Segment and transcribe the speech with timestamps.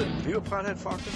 [0.00, 1.12] Are you a pothead, Faulkner?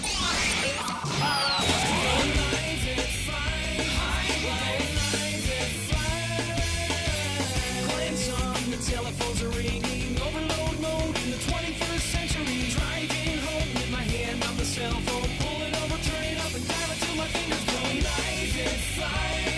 [8.83, 12.69] Telephones are ringing, overload mode in the 21st century.
[12.71, 16.52] Driving home with my hand on the cell phone, pull it over, turn it up,
[16.52, 17.78] and dial it till my fingers go.
[18.02, 19.55] Life is fine,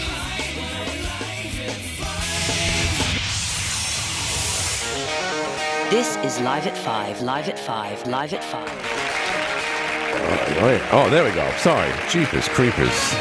[1.09, 2.45] life is fine.
[5.91, 9.14] This is Live at 5, Live at 5, Live at 5.
[10.17, 11.51] Oh, oh, there we go.
[11.59, 11.91] Sorry.
[12.09, 13.15] Jeepers creepers.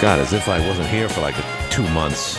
[0.00, 1.34] God, as if I wasn't here for like
[1.70, 2.38] two months.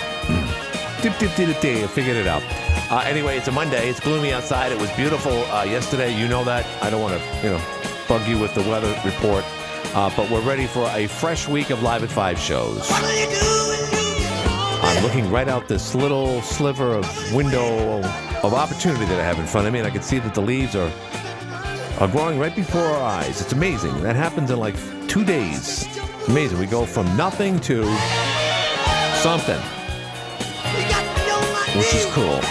[1.01, 2.43] dip, dip, dip, dip, figured it out.
[2.91, 3.89] Uh, anyway, it's a Monday.
[3.89, 4.71] It's gloomy outside.
[4.71, 6.17] It was beautiful uh, yesterday.
[6.17, 6.65] You know that.
[6.83, 7.61] I don't want to, you know,
[8.07, 9.45] bug you with the weather report.
[9.93, 12.87] Uh, but we're ready for a fresh week of Live at 5 shows.
[14.83, 18.01] I'm looking right out this little sliver of window
[18.43, 20.41] of opportunity that I have in front of me, and I can see that the
[20.41, 20.91] leaves are
[22.01, 23.41] are growing right before our eyes.
[23.41, 24.01] It's amazing.
[24.01, 24.73] That happens in like
[25.07, 25.85] two days.
[25.85, 26.57] It's Amazing.
[26.57, 27.83] We go from nothing to
[29.21, 29.61] something,
[31.77, 32.41] which is cool.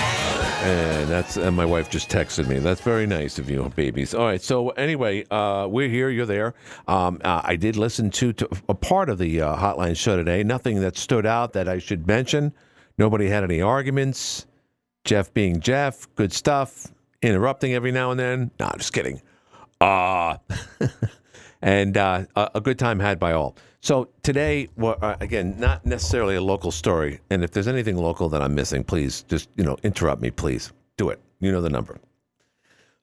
[0.63, 2.61] And that's and my wife just texted me.
[2.61, 4.15] That's very nice of you, babies.
[4.15, 4.41] All right.
[4.41, 6.11] So anyway, uh, we're here.
[6.11, 6.55] You're there.
[6.87, 10.45] Um, uh, I did listen to, to a part of the uh, hotline show today.
[10.45, 12.53] Nothing that stood out that I should mention.
[12.99, 14.47] Nobody had any arguments.
[15.03, 16.87] Jeff being Jeff, good stuff.
[17.21, 18.53] Interrupting every now and then.
[18.61, 19.21] No, I'm just kidding.
[19.81, 20.37] Uh,
[21.63, 23.57] and uh, a, good time had by all.
[23.81, 27.21] So today, uh, again, not necessarily a local story.
[27.31, 30.31] And if there's anything local that I'm missing, please just you know interrupt me.
[30.31, 31.21] Please do it.
[31.41, 31.99] You know the number.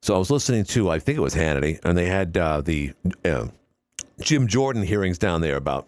[0.02, 2.94] So I was listening to, I think it was Hannity, and they had uh, the
[3.25, 3.47] uh,
[4.22, 5.88] Jim Jordan hearings down there about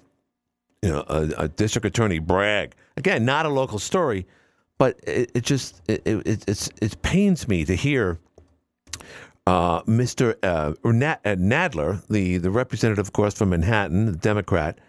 [0.81, 2.74] you know a, a district attorney brag.
[2.98, 4.26] Again, not a local story,
[4.80, 8.20] but it, it just it, it it's it pains me to hear
[9.48, 10.36] uh, Mr.
[10.44, 14.80] Uh, Nad- uh, Nadler, the, the representative, of course, from Manhattan, the Democrat,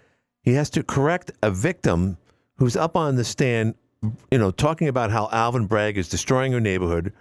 [0.42, 2.16] he has to correct a victim
[2.56, 3.74] who's up on the stand,
[4.30, 7.12] you know, talking about how Alvin Bragg is destroying her neighborhood.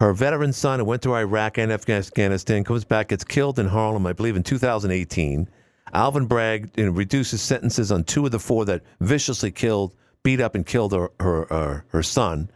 [0.00, 4.06] Her veteran son who went to Iraq and Afghanistan comes back, gets killed in Harlem,
[4.06, 5.48] I believe, in 2018.
[5.94, 10.40] Alvin Bragg you know, reduces sentences on two of the four that viciously killed, beat
[10.40, 12.50] up, and killed her her, uh, her son.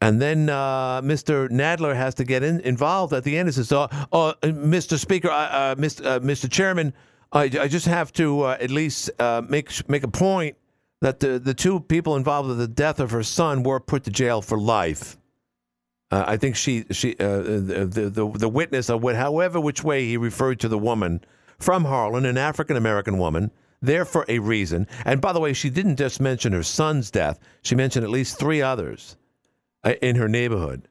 [0.00, 1.50] And then uh, Mr.
[1.50, 3.48] Nadler has to get in, involved at the end.
[3.48, 4.98] He says, "Oh, oh Mr.
[4.98, 6.04] Speaker, uh, Mr.
[6.04, 6.50] Uh, Mr.
[6.50, 6.94] Chairman,
[7.32, 10.56] I, I, just have to uh, at least uh, make make a point
[11.02, 14.10] that the the two people involved with the death of her son were put to
[14.10, 15.18] jail for life."
[16.10, 20.16] Uh, I think she she the, the the witness of what, however which way he
[20.16, 21.20] referred to the woman
[21.58, 23.50] from Harlem, an African American woman,
[23.82, 24.86] there for a reason.
[25.04, 28.38] And by the way, she didn't just mention her son's death; she mentioned at least
[28.38, 29.18] three others
[29.84, 30.88] in her neighborhood.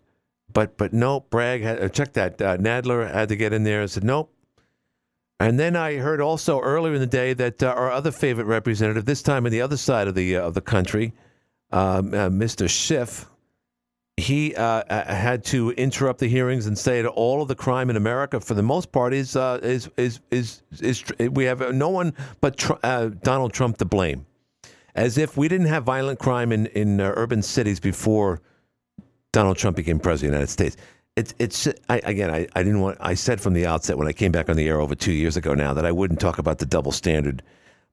[0.52, 2.42] But but no, Bragg had uh, check that.
[2.42, 4.34] Uh, Nadler had to get in there and said nope.
[5.40, 9.06] And then I heard also earlier in the day that uh, our other favorite representative,
[9.06, 11.14] this time on the other side of the uh, of the country,
[11.72, 12.68] um, uh, Mr.
[12.70, 13.26] Schiff,
[14.18, 17.96] he uh, had to interrupt the hearings and say that all of the crime in
[17.96, 22.14] America, for the most part, is is, is is is is we have no one
[22.42, 22.74] but tr-
[23.22, 24.26] Donald Trump to blame,
[24.96, 28.42] as if we didn't have violent crime in in urban cities before
[29.32, 30.78] Donald Trump became president of the United States.
[31.16, 32.32] It's it's I, again.
[32.32, 32.98] I, I didn't want.
[33.02, 35.36] I said from the outset when I came back on the air over two years
[35.38, 37.44] ago now that I wouldn't talk about the double standard,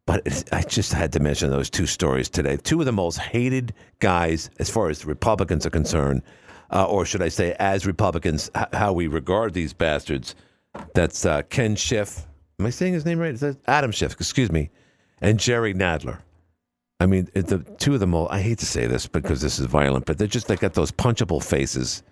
[0.07, 2.57] but I just had to mention those two stories today.
[2.57, 6.23] Two of the most hated guys as far as Republicans are concerned,
[6.71, 10.35] uh, or should I say, as Republicans, h- how we regard these bastards.
[10.95, 12.27] That's uh, Ken Schiff.
[12.61, 13.35] Am I saying his name right?
[13.35, 14.13] Is that Adam Schiff?
[14.13, 14.71] Excuse me,
[15.21, 16.19] and Jerry Nadler.
[16.99, 19.67] I mean, the two of them all, I hate to say this because this is
[19.67, 22.03] violent, but they're just, they got those punchable faces.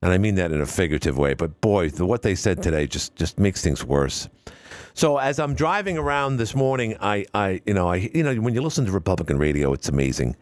[0.00, 1.34] And I mean that in a figurative way.
[1.34, 4.28] But boy, the, what they said today just, just makes things worse.
[4.94, 8.54] So as I'm driving around this morning, I, I, you know, I, you know, when
[8.54, 10.36] you listen to Republican radio, it's amazing.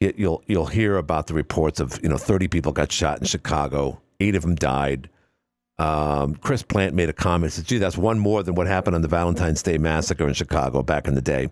[0.00, 3.26] You, you'll, you'll hear about the reports of, you know, 30 people got shot in
[3.26, 4.00] Chicago.
[4.20, 5.10] Eight of them died.
[5.78, 7.52] Um, Chris Plante made a comment.
[7.52, 10.82] Said, "Gee, that's one more than what happened on the Valentine's Day massacre in Chicago
[10.82, 11.48] back in the day,"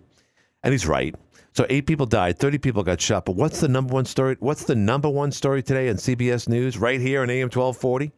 [0.63, 1.13] and he's right.
[1.55, 3.25] So eight people died, 30 people got shot.
[3.25, 4.37] But what's the number one story?
[4.39, 8.11] What's the number one story today on CBS News right here on AM 1240?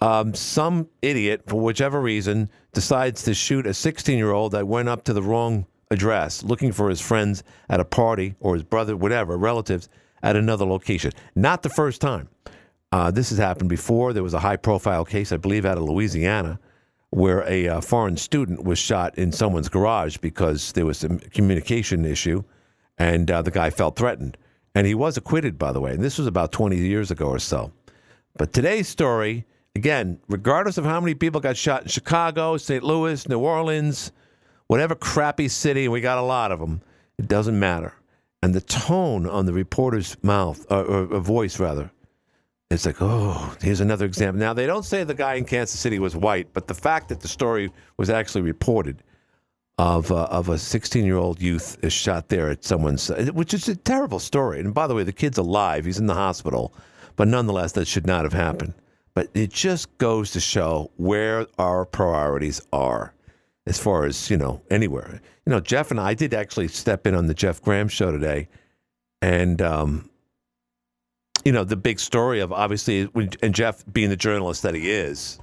[0.00, 4.88] Um, some idiot, for whichever reason, decides to shoot a 16 year old that went
[4.88, 8.96] up to the wrong address looking for his friends at a party or his brother,
[8.96, 9.88] whatever, relatives
[10.22, 11.12] at another location.
[11.34, 12.28] Not the first time.
[12.90, 14.14] Uh, this has happened before.
[14.14, 16.58] There was a high profile case, I believe, out of Louisiana
[17.10, 22.04] where a uh, foreign student was shot in someone's garage because there was a communication
[22.04, 22.42] issue
[22.98, 24.36] and uh, the guy felt threatened.
[24.74, 25.92] And he was acquitted, by the way.
[25.92, 27.72] And this was about 20 years ago or so.
[28.36, 32.82] But today's story again, regardless of how many people got shot in Chicago, St.
[32.82, 34.10] Louis, New Orleans,
[34.66, 36.80] whatever crappy city, and we got a lot of them,
[37.18, 37.94] it doesn't matter.
[38.42, 41.90] And the tone on the reporter's mouth, or, or, or voice rather,
[42.70, 44.40] it's like, oh, here's another example.
[44.40, 47.20] Now, they don't say the guy in Kansas City was white, but the fact that
[47.20, 49.02] the story was actually reported
[49.78, 53.68] of uh, of a 16 year old youth is shot there at someone's, which is
[53.68, 54.58] a terrible story.
[54.58, 56.74] And by the way, the kid's alive; he's in the hospital,
[57.14, 58.74] but nonetheless, that should not have happened.
[59.14, 63.14] But it just goes to show where our priorities are,
[63.66, 65.20] as far as you know, anywhere.
[65.44, 68.48] You know, Jeff and I did actually step in on the Jeff Graham show today,
[69.22, 70.10] and um,
[71.44, 73.08] you know, the big story of obviously,
[73.42, 75.38] and Jeff being the journalist that he is,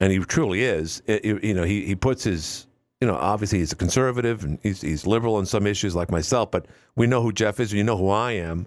[0.00, 2.66] and he truly is, it, you know, he, he puts his,
[3.00, 6.50] you know, obviously he's a conservative and he's, he's liberal on some issues like myself,
[6.50, 6.66] but
[6.96, 8.66] we know who Jeff is, and you know who I am.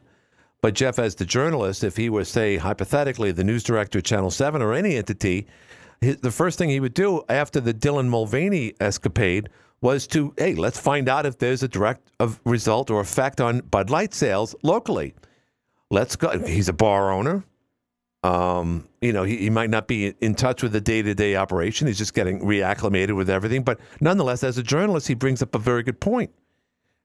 [0.62, 4.32] But Jeff, as the journalist, if he was, say, hypothetically, the news director of Channel
[4.32, 5.48] 7 or any entity,
[6.00, 9.50] his, the first thing he would do after the Dylan Mulvaney escapade
[9.82, 13.60] was to, hey, let's find out if there's a direct of result or effect on
[13.60, 15.14] Bud Light sales locally.
[15.94, 16.40] Let's go.
[16.40, 17.44] He's a bar owner.
[18.24, 21.36] Um, you know, he, he might not be in touch with the day to day
[21.36, 21.86] operation.
[21.86, 23.64] He's just getting reacclimated with everything.
[23.64, 26.32] But nonetheless, as a journalist, he brings up a very good point.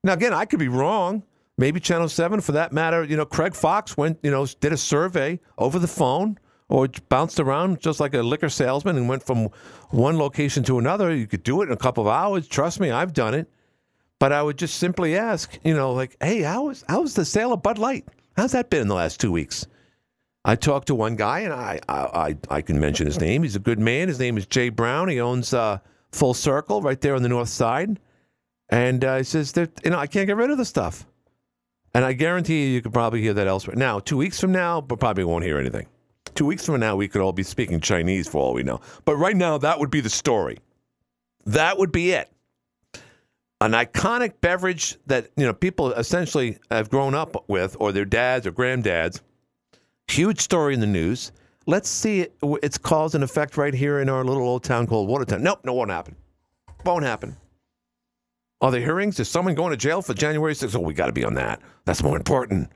[0.02, 1.22] Now, again, I could be wrong.
[1.58, 4.76] Maybe Channel 7, for that matter, you know, Craig Fox went, you know, did a
[4.78, 6.38] survey over the phone
[6.70, 9.48] or bounced around just like a liquor salesman and went from
[9.90, 11.14] one location to another.
[11.14, 12.48] You could do it in a couple of hours.
[12.48, 13.50] Trust me, I've done it.
[14.18, 17.26] But I would just simply ask, you know, like, hey, how was, how was the
[17.26, 18.06] sale of Bud Light?
[18.38, 19.66] How's that been in the last two weeks?
[20.44, 23.42] I talked to one guy, and I I, I can mention his name.
[23.42, 24.06] He's a good man.
[24.06, 25.08] His name is Jay Brown.
[25.08, 25.80] He owns uh,
[26.12, 27.98] Full Circle right there on the north side,
[28.68, 31.04] and uh, he says that you know I can't get rid of the stuff.
[31.92, 33.74] And I guarantee you, you could probably hear that elsewhere.
[33.74, 35.88] Now, two weeks from now, but probably won't hear anything.
[36.36, 38.80] Two weeks from now, we could all be speaking Chinese for all we know.
[39.04, 40.58] But right now, that would be the story.
[41.44, 42.30] That would be it.
[43.60, 48.46] An iconic beverage that you know people essentially have grown up with, or their dads
[48.46, 49.20] or granddads.
[50.06, 51.32] Huge story in the news.
[51.66, 55.08] Let's see it, its cause and effect right here in our little old town called
[55.08, 55.42] Watertown.
[55.42, 56.16] Nope, no, won't happen.
[56.84, 57.36] Won't happen.
[58.60, 59.20] Are there hearings?
[59.20, 60.74] Is someone going to jail for January 6th?
[60.74, 61.60] Oh, we got to be on that.
[61.84, 62.70] That's more important.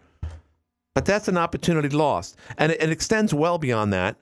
[0.95, 2.37] But that's an opportunity lost.
[2.59, 4.17] And it, it, extends well beyond that.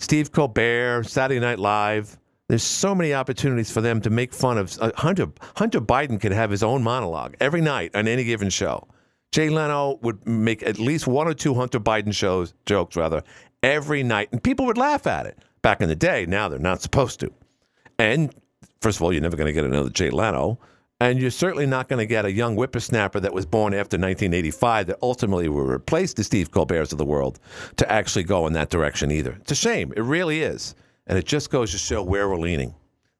[0.00, 2.18] Steve Colbert, Saturday Night Live.
[2.48, 5.28] There's so many opportunities for them to make fun of uh, Hunter.
[5.56, 8.88] Hunter Biden could have his own monologue every night on any given show.
[9.32, 13.22] Jay Leno would make at least one or two Hunter Biden shows jokes rather
[13.62, 15.38] every night, and people would laugh at it.
[15.60, 17.30] Back in the day, now they're not supposed to.
[17.98, 18.34] And
[18.80, 20.58] first of all, you're never going to get another Jay Leno.
[21.00, 24.86] And you're certainly not going to get a young whippersnapper that was born after 1985
[24.86, 27.38] that ultimately will replace the Steve Colberts of the world
[27.76, 29.36] to actually go in that direction either.
[29.40, 29.92] It's a shame.
[29.96, 30.74] It really is.
[31.08, 32.74] And it just goes to show where we're leaning.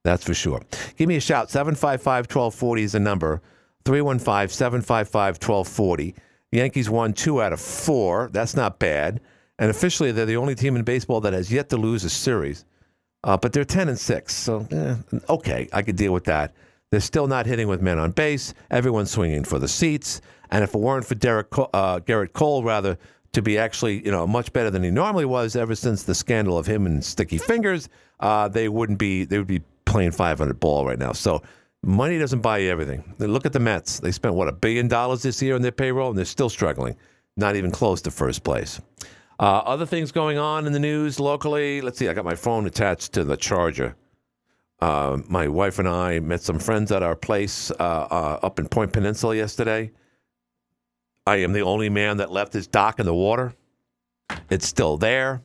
[0.04, 0.62] That's for sure.
[0.96, 1.50] Give me a shout.
[1.50, 3.42] 755 1240 is the number.
[3.84, 6.14] 315 755 1240.
[6.52, 8.30] Yankees won two out of four.
[8.32, 9.20] That's not bad.
[9.58, 12.64] And officially, they're the only team in baseball that has yet to lose a series.
[13.24, 14.34] Uh, but they're 10 and 6.
[14.34, 14.94] So, eh,
[15.28, 16.54] okay, I could deal with that.
[16.90, 18.54] They're still not hitting with men on base.
[18.70, 20.20] Everyone's swinging for the seats.
[20.50, 22.96] And if it weren't for Derek, uh, Gerrit Cole, rather,
[23.32, 26.58] to be actually, you know, much better than he normally was ever since the scandal
[26.58, 27.88] of him and Sticky Fingers,
[28.20, 31.12] uh, they wouldn't be, they would be playing 500 ball right now.
[31.12, 31.42] So
[31.82, 33.14] money doesn't buy you everything.
[33.18, 34.00] Look at the Mets.
[34.00, 36.96] They spent, what, a billion dollars this year on their payroll, and they're still struggling.
[37.36, 38.80] Not even close to first place.
[39.40, 41.80] Uh, other things going on in the news locally.
[41.80, 43.94] Let's see, I got my phone attached to the charger.
[44.80, 48.68] Uh, my wife and I met some friends at our place uh, uh, up in
[48.68, 49.92] Point Peninsula yesterday.
[51.28, 53.52] I am the only man that left his dock in the water.
[54.48, 55.42] It's still there.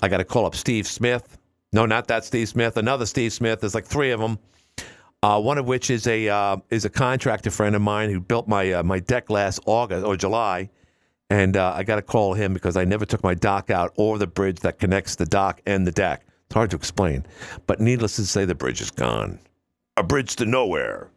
[0.00, 1.36] I got to call up Steve Smith.
[1.74, 2.78] No, not that Steve Smith.
[2.78, 3.60] Another Steve Smith.
[3.60, 4.38] There's like three of them.
[5.22, 8.48] Uh, one of which is a uh, is a contractor friend of mine who built
[8.48, 10.70] my uh, my deck last August or July,
[11.28, 14.26] and I got to call him because I never took my dock out or the
[14.26, 16.24] bridge that connects the dock and the deck.
[16.46, 17.26] It's hard to explain.
[17.66, 19.38] But needless to say, the bridge is gone.
[19.98, 21.10] A bridge to nowhere.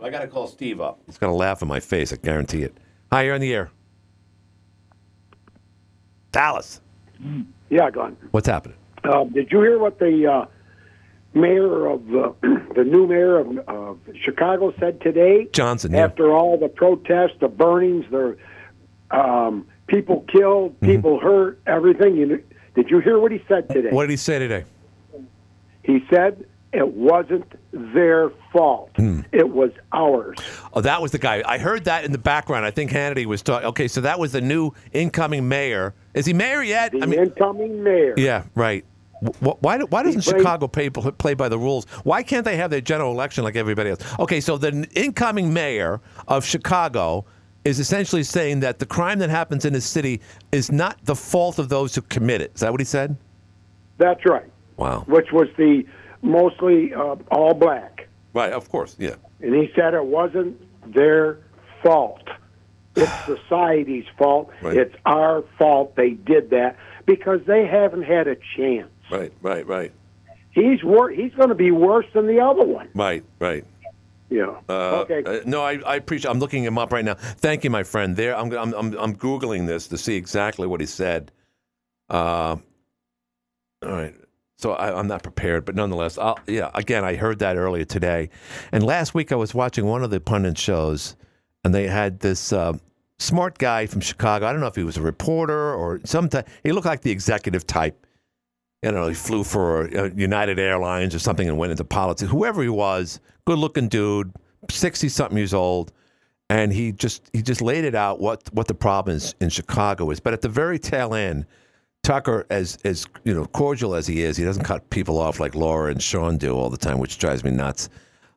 [0.00, 1.00] I got to call Steve up.
[1.04, 2.12] He's going to laugh in my face.
[2.12, 2.78] I guarantee it.
[3.10, 3.70] Hi, you're on the air.
[6.30, 6.80] Dallas.
[7.70, 8.16] Yeah, gone.
[8.32, 8.76] What's happening?
[9.02, 10.46] Uh, did you hear what the uh,
[11.32, 15.48] mayor of uh, the new mayor of, of Chicago said today?
[15.52, 15.92] Johnson.
[15.92, 16.04] Yeah.
[16.04, 18.36] After all the protests, the burnings, the
[19.10, 21.26] um, people killed, people mm-hmm.
[21.26, 22.14] hurt, everything.
[22.16, 23.88] You, did you hear what he said today?
[23.90, 24.64] What did he say today?
[25.82, 28.90] He said it wasn't their fault.
[28.96, 29.20] Hmm.
[29.32, 30.36] It was ours.
[30.74, 31.42] Oh, that was the guy.
[31.46, 32.64] I heard that in the background.
[32.66, 33.68] I think Hannity was talking.
[33.68, 35.94] Okay, so that was the new incoming mayor.
[36.14, 36.92] Is he mayor yet?
[36.92, 38.14] The I mean, incoming mayor.
[38.18, 38.84] yeah, right.
[39.20, 41.86] Wh- Why, why doesn't played- Chicago play, play by the rules?
[42.04, 44.00] Why can't they have their general election like everybody else?
[44.18, 47.24] Okay, so the incoming mayor of Chicago
[47.64, 50.20] is essentially saying that the crime that happens in his city
[50.52, 52.52] is not the fault of those who commit it.
[52.54, 53.16] Is that what he said?
[53.96, 54.46] That's right.
[54.76, 55.02] Wow.
[55.08, 55.84] Which was the
[56.22, 58.08] mostly uh, all black.
[58.34, 59.14] Right, of course, yeah.
[59.40, 60.60] And he said it wasn't
[60.92, 61.38] their
[61.82, 62.28] fault.
[62.96, 64.50] It's society's fault.
[64.62, 64.76] Right.
[64.76, 68.90] It's our fault they did that because they haven't had a chance.
[69.10, 69.92] Right, right, right,
[70.50, 72.88] He's wor- he's going to be worse than the other one.
[72.94, 73.64] right, right.
[74.30, 74.56] Yeah.
[74.68, 75.22] Uh, okay.
[75.24, 76.30] uh, no, I, I appreciate.
[76.30, 77.14] I'm looking him up right now.
[77.14, 78.14] Thank you, my friend.
[78.14, 81.32] There, I'm, I'm, I'm, I'm googling this to see exactly what he said.
[82.10, 82.56] Uh,
[83.82, 84.14] all right.
[84.58, 86.70] So I, I'm not prepared, but nonetheless, I'll, yeah.
[86.74, 88.28] Again, I heard that earlier today,
[88.72, 91.14] and last week I was watching one of the pundit shows,
[91.64, 92.76] and they had this uh,
[93.20, 94.46] smart guy from Chicago.
[94.46, 96.28] I don't know if he was a reporter or some.
[96.28, 96.48] type.
[96.64, 98.04] He looked like the executive type.
[98.82, 102.30] You know, he flew for uh, United Airlines or something and went into politics.
[102.30, 104.32] Whoever he was, good looking dude,
[104.70, 105.92] sixty something years old,
[106.50, 110.10] and he just he just laid it out what what the problem is in Chicago
[110.10, 110.18] is.
[110.18, 111.46] But at the very tail end,
[112.08, 115.54] Tucker, as as you know, cordial as he is, he doesn't cut people off like
[115.54, 117.90] Laura and Sean do all the time, which drives me nuts.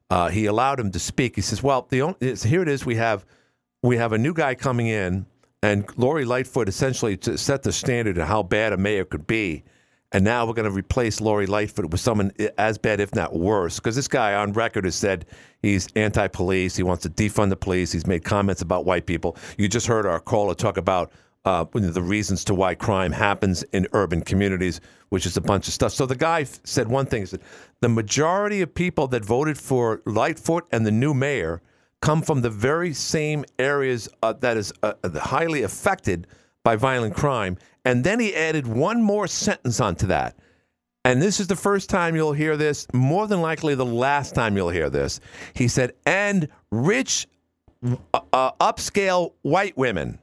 [0.10, 1.38] Uh, he allowed him to speak.
[1.38, 2.86] He says, "Well, the only, here it is.
[2.86, 3.26] We have
[3.82, 5.26] we have a new guy coming in,
[5.64, 9.64] and Lori Lightfoot essentially to set the standard of how bad a mayor could be."
[10.12, 13.78] And now we're going to replace Lori Lightfoot with someone as bad, if not worse,
[13.78, 15.26] because this guy on record has said
[15.62, 16.76] he's anti-police.
[16.76, 17.94] He wants to defund the police.
[17.94, 19.38] He's made comments about white people.
[19.58, 21.14] You just heard our caller talk about
[21.46, 24.80] uh, the reasons to why crime happens in urban communities,
[25.10, 25.92] which is a bunch of stuff.
[25.92, 27.42] So the guy f- said one thing: he said
[27.80, 31.62] the majority of people that voted for Lightfoot and the new mayor
[32.02, 36.28] come from the very same areas uh, that is uh, highly affected
[36.64, 37.58] by violent crime.
[37.86, 40.36] And then he added one more sentence onto that.
[41.04, 44.56] And this is the first time you'll hear this, more than likely the last time
[44.56, 45.20] you'll hear this.
[45.54, 47.28] He said, and rich,
[47.84, 50.20] uh, uh, upscale white women.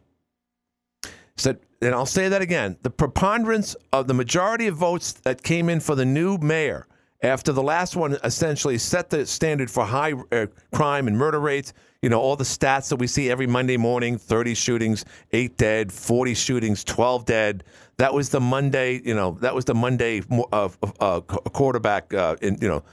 [1.38, 5.68] Said, and I'll say that again the preponderance of the majority of votes that came
[5.68, 6.86] in for the new mayor
[7.22, 11.72] after the last one essentially set the standard for high uh, crime and murder rates.
[12.02, 15.92] You know, all the stats that we see every Monday morning 30 shootings, eight dead,
[15.92, 17.64] 40 shootings, 12 dead.
[17.96, 20.68] That was the Monday, you know, that was the Monday uh,
[21.00, 22.84] uh, quarterback, in, you know,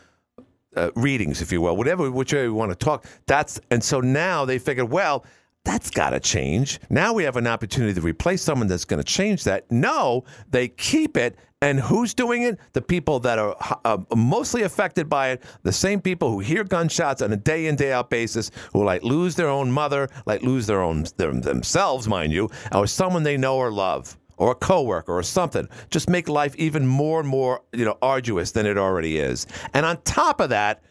[0.75, 3.05] uh, readings, if you will, whatever, whichever you want to talk.
[3.27, 5.23] That's and so now they figured, well,
[5.65, 6.79] that's got to change.
[6.89, 9.69] Now we have an opportunity to replace someone that's going to change that.
[9.71, 11.37] No, they keep it.
[11.61, 12.59] And who's doing it?
[12.73, 17.23] The people that are uh, mostly affected by it, the same people who hear gunshots
[17.23, 20.67] on a day in, day out basis, who like lose their own mother, like lose
[20.67, 25.17] their own their, themselves, mind you, or someone they know or love, or a coworker
[25.17, 25.67] or something.
[25.89, 29.47] Just make life even more and more, you know, arduous than it already is.
[29.73, 30.83] And on top of that,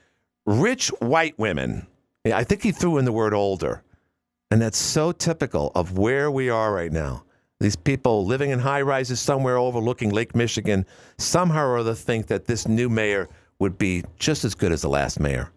[0.46, 1.86] rich white women.
[2.24, 3.84] I think he threw in the word older.
[4.50, 7.24] And that's so typical of where we are right now.
[7.60, 10.84] These people living in high rises somewhere overlooking Lake Michigan
[11.18, 14.88] somehow or other think that this new mayor would be just as good as the
[14.88, 15.50] last mayor.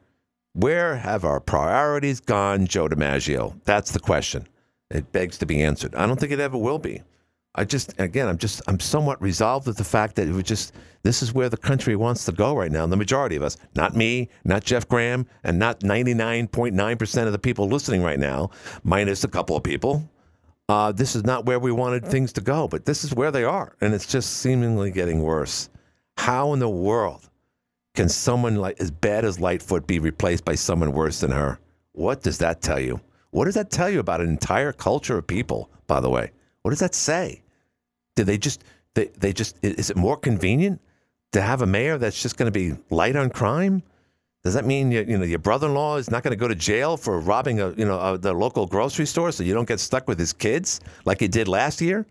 [0.54, 3.60] Where have our priorities gone, Joe DiMaggio?
[3.66, 4.48] That's the question.
[4.90, 5.94] It begs to be answered.
[5.96, 7.04] I don't think it ever will be.
[7.58, 10.74] I just, again, I'm just, I'm somewhat resolved with the fact that it was just,
[11.02, 12.84] this is where the country wants to go right now.
[12.84, 17.40] And the majority of us, not me, not Jeff Graham, and not 99.9% of the
[17.40, 18.52] people listening right now,
[18.84, 20.08] minus a couple of people,
[20.70, 23.44] uh, this is not where we wanted things to go, but this is where they
[23.44, 23.76] are.
[23.82, 25.70] And it's just seemingly getting worse.
[26.18, 27.28] How in the world
[27.96, 31.60] can someone like as bad as Lightfoot be replaced by someone worse than her?
[31.94, 33.02] What does that tell you?
[33.32, 36.32] What does that tell you about an entire culture of people, by the way?
[36.62, 37.42] What does that say?
[38.18, 38.64] Did they just
[38.96, 40.82] they, they just is it more convenient
[41.32, 43.84] to have a mayor that's just going to be light on crime?
[44.44, 46.98] Does that mean you, you know your brother-in-law is not going to go to jail
[46.98, 50.08] for robbing a you know a, the local grocery store so you don't get stuck
[50.08, 52.08] with his kids like he did last year?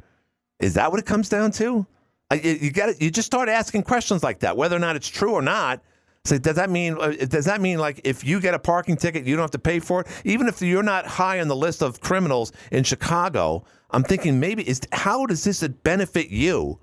[0.61, 1.85] Is that what it comes down to?
[2.31, 5.09] I, you you got you just start asking questions like that, whether or not it's
[5.09, 5.83] true or not.
[6.25, 9.27] So does that mean uh, does that mean like if you get a parking ticket,
[9.27, 11.83] you don't have to pay for it, even if you're not high on the list
[11.83, 13.65] of criminals in Chicago?
[13.91, 16.79] I'm thinking maybe is how does this benefit you?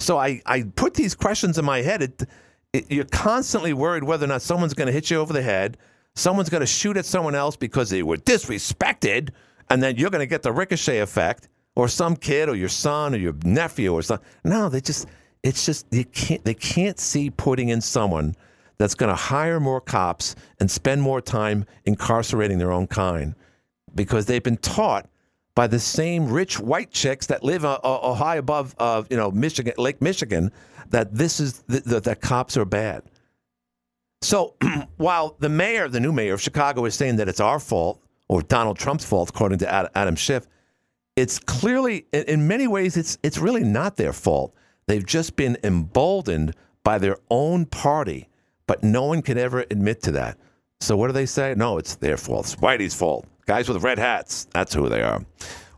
[0.00, 2.02] So I, I put these questions in my head.
[2.02, 2.22] It,
[2.72, 5.78] it, you're constantly worried whether or not someone's going to hit you over the head,
[6.14, 9.30] someone's going to shoot at someone else because they were disrespected,
[9.70, 13.14] and then you're going to get the ricochet effect, or some kid, or your son,
[13.14, 14.26] or your nephew, or something.
[14.44, 15.06] No, they just
[15.42, 18.34] it's just you can't they can't see putting in someone
[18.78, 23.34] that's going to hire more cops and spend more time incarcerating their own kind
[23.94, 25.08] because they've been taught
[25.58, 29.28] by the same rich white chicks that live uh, uh, high above, uh, you know,
[29.32, 30.52] Michigan, Lake Michigan,
[30.90, 33.02] that this is th- th- that cops are bad.
[34.22, 34.54] So
[34.98, 38.40] while the mayor, the new mayor of Chicago, is saying that it's our fault or
[38.42, 40.46] Donald Trump's fault, according to Ad- Adam Schiff,
[41.16, 44.54] it's clearly, in, in many ways, it's it's really not their fault.
[44.86, 48.28] They've just been emboldened by their own party,
[48.68, 50.38] but no one can ever admit to that.
[50.78, 51.52] So what do they say?
[51.56, 52.44] No, it's their fault.
[52.46, 53.26] It's Whitey's fault.
[53.48, 54.46] Guys with red hats.
[54.52, 55.24] That's who they are.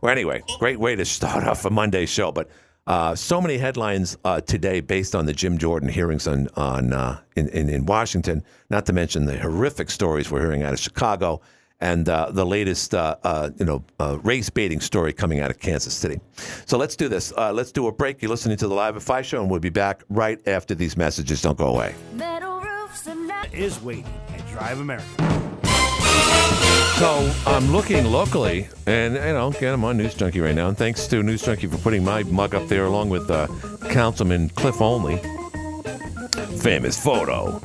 [0.01, 2.33] Well, anyway, great way to start off a Monday show.
[2.33, 2.49] But
[2.85, 7.21] uh, so many headlines uh, today based on the Jim Jordan hearings on, on uh,
[7.37, 11.39] in, in, in Washington, not to mention the horrific stories we're hearing out of Chicago
[11.79, 15.57] and uh, the latest uh, uh, you know uh, race baiting story coming out of
[15.59, 16.19] Kansas City.
[16.65, 17.31] So let's do this.
[17.37, 18.21] Uh, let's do a break.
[18.21, 20.97] You're listening to the Live at Five show, and we'll be back right after these
[20.97, 21.41] messages.
[21.41, 21.95] Don't go away.
[22.11, 25.40] Metal roofs and la- is waiting at Drive America.
[27.01, 30.67] So I'm looking locally, and you know, again, I'm on NewzJunky right now.
[30.67, 33.47] And thanks to NewzJunky for putting my mug up there, along with uh,
[33.89, 35.17] Councilman Cliff Olney.
[36.59, 37.55] Famous photo.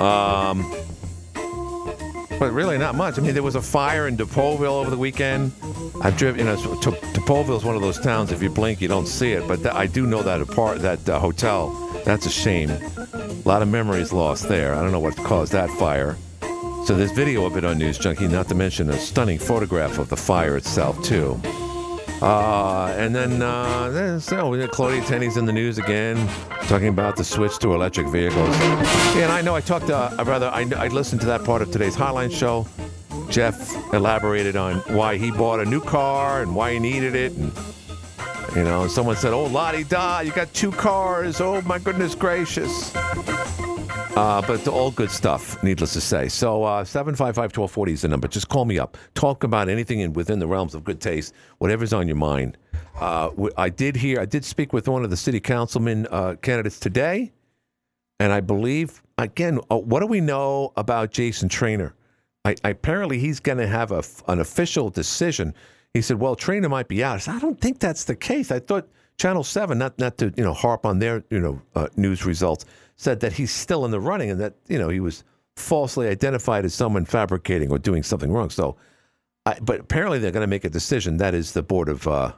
[0.00, 0.72] Um,
[2.38, 3.18] but really, not much.
[3.18, 5.50] I mean, there was a fire in Depauville over the weekend.
[6.00, 8.30] I've driven, you know, to, Depauville is one of those towns.
[8.30, 9.48] If you blink, you don't see it.
[9.48, 11.70] But th- I do know that apart that uh, hotel.
[12.04, 12.70] That's a shame.
[12.70, 14.76] A lot of memories lost there.
[14.76, 16.16] I don't know what caused that fire.
[16.84, 20.16] So there's video of it on NewzJunky, not to mention a stunning photograph of the
[20.16, 21.40] fire itself too.
[22.22, 26.16] Uh, and then uh, know, Claudia Tenney's in the news again,
[26.62, 28.48] talking about the switch to electric vehicles.
[28.58, 31.70] Yeah, and I know I talked uh, rather, I, I listened to that part of
[31.70, 32.66] today's Hotline show.
[33.30, 37.32] Jeff elaborated on why he bought a new car and why he needed it.
[37.32, 37.52] And,
[38.56, 41.40] you know, someone said, oh, Lottie Da, you got two cars.
[41.40, 42.92] Oh, my goodness gracious.
[44.16, 46.28] Uh, but all good stuff, needless to say.
[46.28, 48.28] So uh, 755-1240 is the number.
[48.28, 48.98] Just call me up.
[49.14, 52.58] Talk about anything in, within the realms of good taste, whatever's on your mind.
[53.00, 56.80] Uh, I did hear, I did speak with one of the city councilman uh, candidates
[56.80, 57.32] today,
[58.18, 61.94] and I believe, again, uh, what do we know about Jason Trainer?
[62.44, 65.54] I, I, apparently, he's going to have a an official decision.
[65.94, 68.50] He said, "Well, Trainer might be out." I, said, I don't think that's the case.
[68.50, 71.88] I thought Channel Seven, not not to you know harp on their you know uh,
[71.96, 72.64] news results,
[73.00, 75.24] said that he's still in the running and that you know he was
[75.56, 78.50] falsely identified as someone fabricating or doing something wrong.
[78.50, 78.76] So,
[79.46, 81.16] I, but apparently they're going to make a decision.
[81.16, 82.32] That is the board of uh,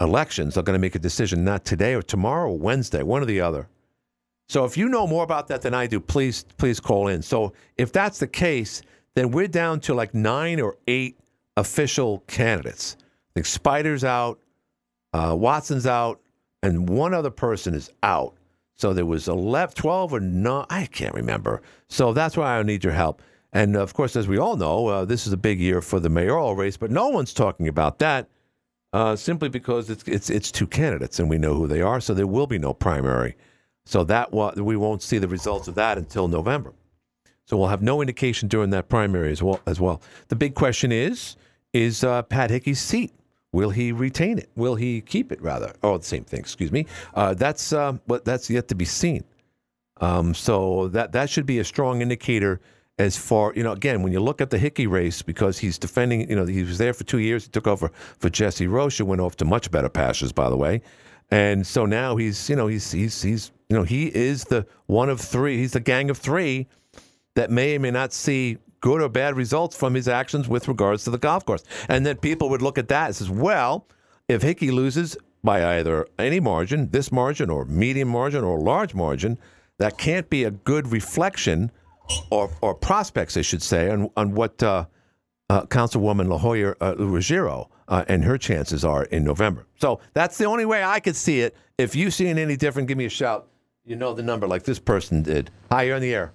[0.00, 3.24] elections are going to make a decision not today or tomorrow or Wednesday, one or
[3.24, 3.68] the other.
[4.48, 7.20] So if you know more about that than I do, please please call in.
[7.20, 8.82] So if that's the case,
[9.16, 11.18] then we're down to like nine or eight
[11.56, 12.96] official candidates.
[13.00, 14.38] I think Spider's out,
[15.12, 16.20] uh, Watson's out,
[16.62, 18.37] and one other person is out.
[18.78, 21.60] So there was 11, 12 or no, I can't remember.
[21.88, 23.20] So that's why I need your help.
[23.52, 26.08] And of course, as we all know, uh, this is a big year for the
[26.08, 28.28] mayoral race, but no one's talking about that
[28.92, 32.00] uh, simply because it's, it's, it's two candidates and we know who they are.
[32.00, 33.36] So there will be no primary.
[33.84, 36.72] So that wa- we won't see the results of that until November.
[37.46, 39.60] So we'll have no indication during that primary as well.
[39.66, 41.36] As well, the big question is:
[41.72, 43.10] is uh, Pat Hickey's seat?
[43.52, 44.50] Will he retain it?
[44.56, 45.40] Will he keep it?
[45.40, 46.40] Rather, oh, the same thing.
[46.40, 46.86] Excuse me.
[47.14, 49.24] Uh, that's uh, but that's yet to be seen.
[50.00, 52.60] Um, so that that should be a strong indicator
[52.98, 53.72] as far you know.
[53.72, 56.78] Again, when you look at the Hickey race, because he's defending, you know, he was
[56.78, 57.44] there for two years.
[57.44, 60.82] He took over for Jesse Roshia, went off to much better pastures, by the way.
[61.30, 65.08] And so now he's, you know, he's he's he's you know he is the one
[65.08, 65.56] of three.
[65.56, 66.68] He's the gang of three
[67.34, 71.04] that may or may not see good or bad results from his actions with regards
[71.04, 71.64] to the golf course.
[71.88, 73.86] And then people would look at that and says, well,
[74.28, 79.38] if Hickey loses by either any margin, this margin or medium margin or large margin,
[79.78, 81.70] that can't be a good reflection
[82.30, 84.86] or, or prospects, I should say, on, on what uh,
[85.50, 89.66] uh, Councilwoman La Jolla uh, Ruggiero uh, and her chances are in November.
[89.80, 91.56] So that's the only way I could see it.
[91.78, 93.48] If you see it any different, give me a shout.
[93.84, 95.50] You know the number like this person did.
[95.70, 96.32] Hi, you're on the air.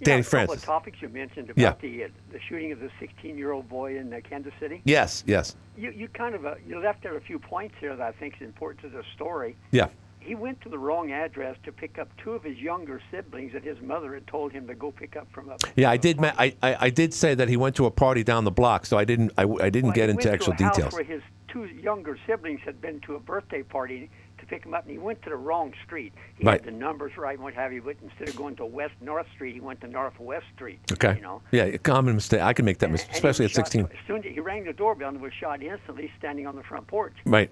[0.00, 1.74] Yeah, Danny a couple of topics you mentioned about Yeah.
[1.80, 4.82] the uh, the shooting of the 16 year old boy in uh, Kansas City.
[4.84, 5.56] Yes, yes.
[5.76, 8.34] You you kind of uh, you left out a few points here that I think
[8.40, 9.56] is important to the story.
[9.70, 9.88] Yeah.
[10.20, 13.62] He went to the wrong address to pick up two of his younger siblings that
[13.62, 15.60] his mother had told him to go pick up from up.
[15.76, 16.18] Yeah, I did.
[16.18, 18.86] Ma- I, I I did say that he went to a party down the block,
[18.86, 19.32] so I didn't.
[19.36, 20.94] I, I didn't Well, get he into actual to a house details.
[20.94, 24.10] Where his two younger siblings had been to a birthday party
[24.44, 26.12] to pick him up, and he went to the wrong street.
[26.36, 26.60] He Right.
[26.60, 29.26] had the numbers right, and what have you, but instead of going to West North
[29.34, 30.78] Street, he went to Northwest Street.
[30.92, 31.16] Okay.
[31.16, 31.42] You know.
[31.50, 32.40] Yeah, a common mistake.
[32.40, 33.86] I can make that mistake, especially at shot- 16.
[33.86, 36.86] As soon as he rang the doorbell and was shot instantly standing on the front
[36.86, 37.14] porch.
[37.26, 37.50] Right.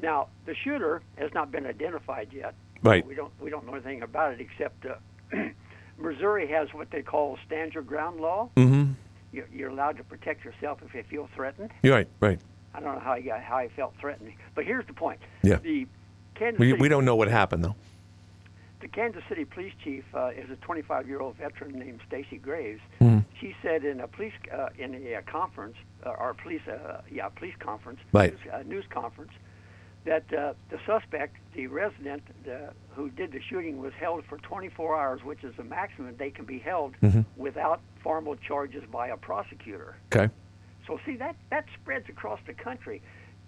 [0.00, 2.54] Now, the shooter has not been identified yet.
[2.82, 3.06] Right.
[3.06, 4.96] We don't we don't know anything about it except uh,
[5.98, 8.50] Missouri has what they call stand your ground law.
[8.56, 8.92] Mm-hmm.
[9.32, 11.70] You're, you're allowed to protect yourself if you feel threatened.
[11.82, 12.38] You're right, right.
[12.74, 15.20] I don't know how you got, how I felt threatened, but here's the point.
[15.42, 15.56] Yeah.
[15.56, 15.86] The
[16.34, 17.74] Kansas We, City, we don't know what happened though.
[18.80, 22.80] the Kansas City police chief uh, is a 25-year-old veteran named Stacy Graves.
[23.00, 23.20] Mm-hmm.
[23.40, 27.28] She said in a police uh, in a uh, conference, uh, or police, uh, yeah,
[27.28, 28.32] police conference, Right.
[28.32, 29.32] news, uh, news conference,
[30.04, 32.22] that uh, the suspect, the resident
[32.94, 36.44] who did the shooting, was held for 24 hours, which is the maximum they can
[36.44, 37.22] be held Mm-hmm.
[37.36, 39.96] without formal charges by a prosecutor.
[40.14, 40.30] Okay.
[40.86, 43.00] So see that that spreads across the country.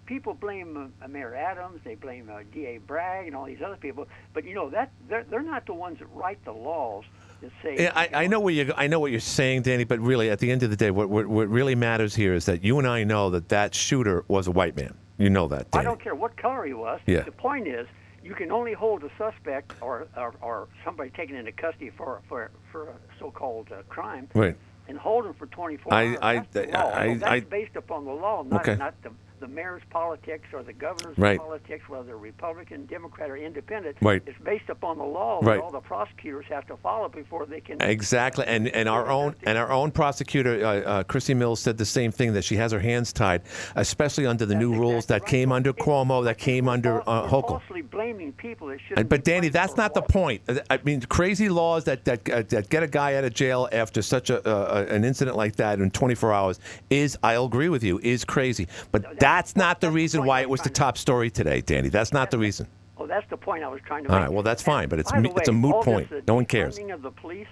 [0.07, 2.77] People blame uh, Mayor Adams, they blame uh, D.A.
[2.79, 4.07] Bragg, and all these other people.
[4.33, 7.03] But you know that they're they're not the ones that write the laws
[7.41, 7.75] that say.
[7.77, 9.83] Yeah, I, I know what you I know what you're saying, Danny.
[9.83, 12.45] But really, at the end of the day, what, what what really matters here is
[12.45, 14.95] that you and I know that that shooter was a white man.
[15.17, 17.01] You know that, I don't care what color he was.
[17.07, 17.21] Yeah.
[17.23, 17.87] The point is,
[18.23, 22.49] you can only hold a suspect or or, or somebody taken into custody for for
[22.71, 24.29] for a so-called uh, crime.
[24.33, 24.55] Right.
[24.87, 26.17] And hold them for 24 I- hours.
[26.21, 26.91] I- That's law.
[26.93, 28.77] I- that's based upon the law, not Okay.
[28.77, 29.09] not the
[29.39, 31.37] the mayor's politics or the governor's Right.
[31.39, 33.97] politics, whether they're Republican, Democrat, or Independent.
[34.01, 34.21] Right.
[34.25, 35.55] It's based upon the law Right.
[35.57, 37.81] that all the prosecutors have to follow before they can.
[37.81, 41.85] Exactly, and and our own and our own prosecutor, uh, uh, Chrissy Mills, said the
[41.85, 43.41] same thing that she has her hands tied,
[43.75, 47.27] especially under the new That's rules that exactly came under Cuomo, that came under uh,
[47.27, 47.61] Hochul.
[47.89, 48.75] blaming people
[49.07, 50.41] But Danny, that's not the point.
[50.69, 54.01] I mean, crazy laws that that uh, that get a guy out of jail after
[54.01, 57.99] such a uh, an incident like that in 24 hours is, I'll agree with you,
[58.03, 58.67] is crazy.
[58.91, 61.89] But that's not the reason why it was the top story today, Danny.
[61.89, 62.65] That's not the reason.
[62.97, 64.15] Oh, that's the point I was trying to make.
[64.15, 66.09] All right, well, that's fine, but it's mo- it's a moot point.
[66.27, 66.79] No one cares.
[66.79, 67.47] of the police.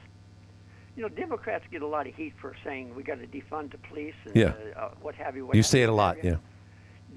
[0.96, 3.78] You know, Democrats get a lot of heat for saying we got to defund the
[3.90, 4.54] police and Yeah.
[4.76, 5.46] uh, uh, what have you.
[5.46, 6.38] What You have say it a lot, yeah.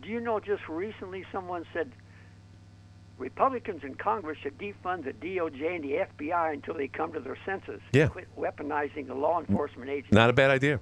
[0.03, 1.93] Do you know just recently someone said
[3.19, 7.39] Republicans in Congress should defund the DOJ and the FBI until they come to their
[7.45, 7.81] senses.
[7.93, 8.09] Yeah.
[8.09, 10.13] Quit weaponizing the law enforcement agencies.
[10.13, 10.81] Not a bad idea.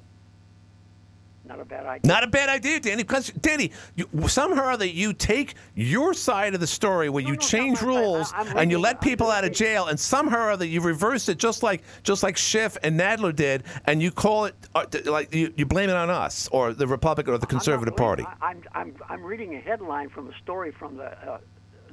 [1.46, 2.08] Not a bad idea.
[2.12, 3.02] Not a bad idea, Danny.
[3.04, 7.28] Because Danny, you, somehow or other you take your side of the story where No,
[7.30, 10.50] you no, change rules I- and you let people out of jail, and somehow or
[10.50, 14.46] other you reverse it, just like just like Schiff and Nadler did, and you call
[14.46, 17.50] it uh, like you, you blame it on us or the Republican or the I'm
[17.50, 18.24] Conservative Party.
[18.24, 21.38] I- I'm, I'm, I'm reading a headline from a story from the, uh,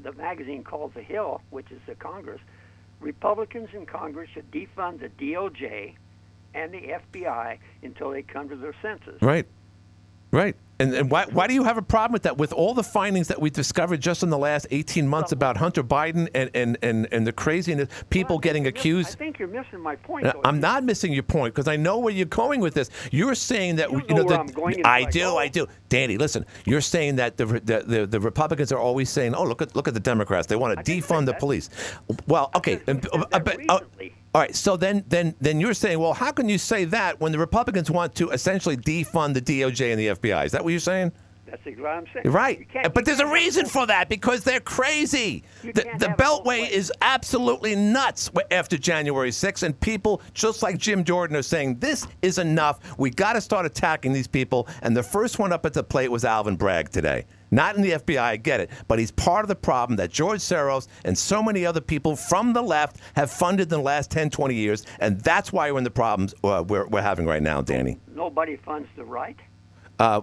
[0.02, 2.42] the magazine called The Hill, which is the Congress.
[3.00, 5.96] Republicans in Congress should defund the DOJ
[6.54, 9.22] and the FBI until they come to their senses.
[9.22, 9.46] Right.
[10.32, 10.56] Right.
[10.80, 12.40] And, and why, why do you have a problem with that?
[12.40, 15.84] With all the findings that we discovered just in the last 18 months about Hunter
[15.84, 19.10] Biden and, and, and, and the craziness, people Well, getting miss- accused.
[19.10, 20.26] I think you're missing my point.
[20.26, 20.42] Uh, though.
[20.44, 22.90] I'm not missing your point because I know where you're going with this.
[23.12, 25.38] You're saying that You know where I'm going I do, oh.
[25.38, 25.68] I do.
[25.90, 26.44] Danny, listen.
[26.66, 29.88] You're saying that the, the the the Republicans are always saying, "Oh, look at look
[29.88, 30.48] at the Democrats.
[30.48, 31.70] They want to defund the police."
[32.28, 34.16] Well, okay, just and- uh, that but- uh, recently.
[34.34, 34.56] All right.
[34.56, 37.92] So then then then you're saying, well, how can you say that when the Republicans
[37.92, 40.46] want to essentially defund the DOJ and the FBI?
[40.46, 41.12] Is that what you're saying?
[41.54, 42.34] That's exactly what I'm saying.
[42.34, 42.94] Right.
[42.96, 45.44] But there's a reason for that because they're crazy.
[45.62, 50.24] You The, the have it both Beltway is absolutely nuts after January 6th, and people
[50.34, 52.98] just like Jim Jordan are saying, this is enough.
[52.98, 54.68] We got to start attacking these people.
[54.82, 57.26] And the first one up at the plate was Alvin Bragg today.
[57.52, 60.40] Not in the FBI, I get it, but he's part of the problem that George
[60.40, 64.32] Soros and so many other people from the left have funded in the last 10,
[64.32, 67.62] 20 years, and that's why we're in the problems uh, we're, we're having right now,
[67.62, 68.00] Danny.
[68.16, 69.38] Nobody funds the right.
[70.00, 70.22] Uh,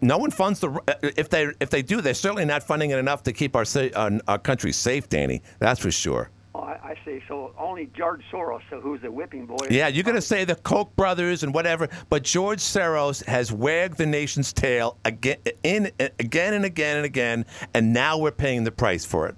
[0.00, 0.80] no one funds the.
[1.16, 3.88] If they if they do, they're certainly not funding it enough to keep our sa-
[3.94, 5.42] uh, our country safe, Danny.
[5.58, 6.30] That's for sure.
[6.54, 7.52] Oh, I, I say so.
[7.58, 9.66] Only George Soros, so who's the whipping boy.
[9.70, 13.98] Yeah, you're going to say the Koch brothers and whatever, but George Soros has wagged
[13.98, 18.70] the nation's tail again, in, again and again and again, and now we're paying the
[18.70, 19.34] price for it.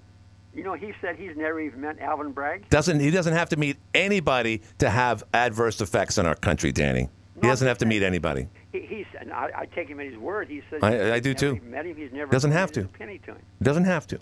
[0.55, 2.69] You know, he said he's never even met Alvin Bragg.
[2.71, 7.09] Doesn't he doesn't have to meet anybody to have adverse effects on our country, Danny.
[7.35, 8.49] He doesn't have to meet anybody.
[8.81, 10.49] He, he's, and I, I take him at his word.
[10.49, 11.61] He says I- I do too.
[11.65, 11.97] Met him.
[11.97, 12.83] He's never Doesn't have to.
[12.83, 13.43] a penny to him.
[13.63, 14.19] Doesn't have to.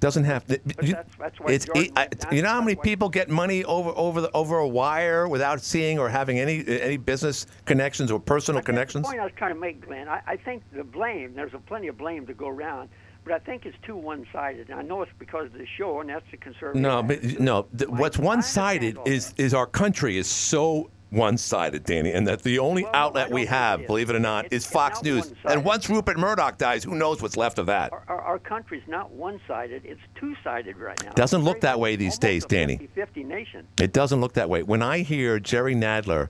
[0.00, 0.58] Doesn't have to.
[0.82, 4.22] You- that's- that's it's, it- I- you know how many people get money over over
[4.22, 9.02] the, over a wire without seeing or having any any business connections or personal connections?
[9.04, 10.08] The point I was trying to make, Glenn.
[10.08, 11.34] I, I think the blame.
[11.34, 12.88] There's a plenty of blame to go around,
[13.24, 14.70] but I think it's too one-sided.
[14.70, 16.80] And I know it's because of the show, and that's the conservative.
[16.80, 17.66] No, but, no.
[17.76, 22.58] th- I- what's one-sided all is our country is so one-sided, Danny, and that the
[22.58, 25.26] only Well, outlet we have, it believe it or not, It's- is Fox not News.
[25.26, 25.52] one-sided.
[25.56, 27.92] And once Rupert Murdoch dies, who knows what's left of that?
[27.92, 29.82] Our, our, our country's not one-sided.
[29.84, 31.12] It's two-sided right now.
[31.12, 32.78] Doesn't It's look that way these days, Danny.
[32.96, 33.66] 50-50 nation.
[33.80, 34.62] It doesn't look that way.
[34.62, 36.28] When I hear Jerry Nadler,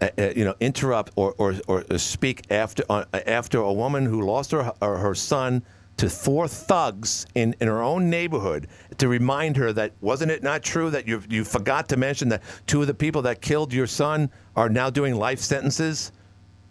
[0.00, 4.22] uh, uh, you know, interrupt or or, or speak after uh, after a woman who
[4.22, 5.62] lost her her son
[6.02, 8.66] to four thugs in, in her own neighborhood
[8.98, 12.42] to remind her that wasn't it not true that you you forgot to mention that
[12.66, 16.10] two of the people that killed your son are now doing life sentences?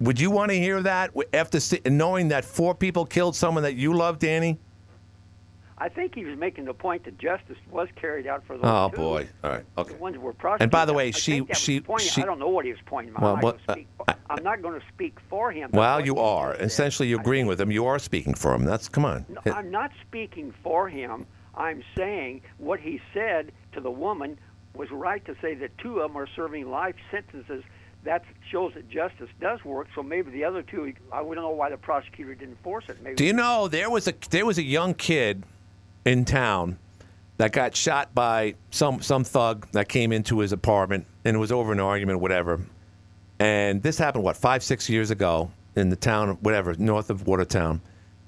[0.02, 3.94] Would you want to hear that after knowing that four people killed someone that you
[3.94, 4.60] love, Danny?
[5.82, 8.90] I think he was making the point that justice was carried out for those Oh
[8.92, 8.98] two.
[8.98, 9.28] boy!
[9.44, 9.94] All right, okay.
[9.94, 10.62] The ones were prosecuted.
[10.66, 11.54] And by the way, I she- think that
[11.90, 13.16] was she- she- I don't know what he was pointing.
[13.16, 15.72] Well, I'm, not what- gonna speak, uh, I'm not going to speak for him.
[15.74, 17.72] Well, you are essentially you're agreeing with him.
[17.72, 18.64] You are speaking for him.
[18.64, 19.26] That's come on.
[19.28, 21.26] No, I'm not speaking for him.
[21.56, 24.38] I'm saying what he said to the woman
[24.76, 27.64] was right to say that two of them are serving life sentences.
[28.04, 29.88] That shows that justice does work.
[29.96, 32.98] So maybe the other two, I wouldn't know why the prosecutor didn't force it.
[33.04, 35.44] Maybe Do you know there was a there was a young kid
[36.06, 36.78] in town
[37.38, 41.52] that got shot by some some thug that came into his apartment and it was
[41.52, 42.60] over an argument, whatever.
[43.40, 47.82] And this happened what five six years ago in the town, whatever, north of Watertown.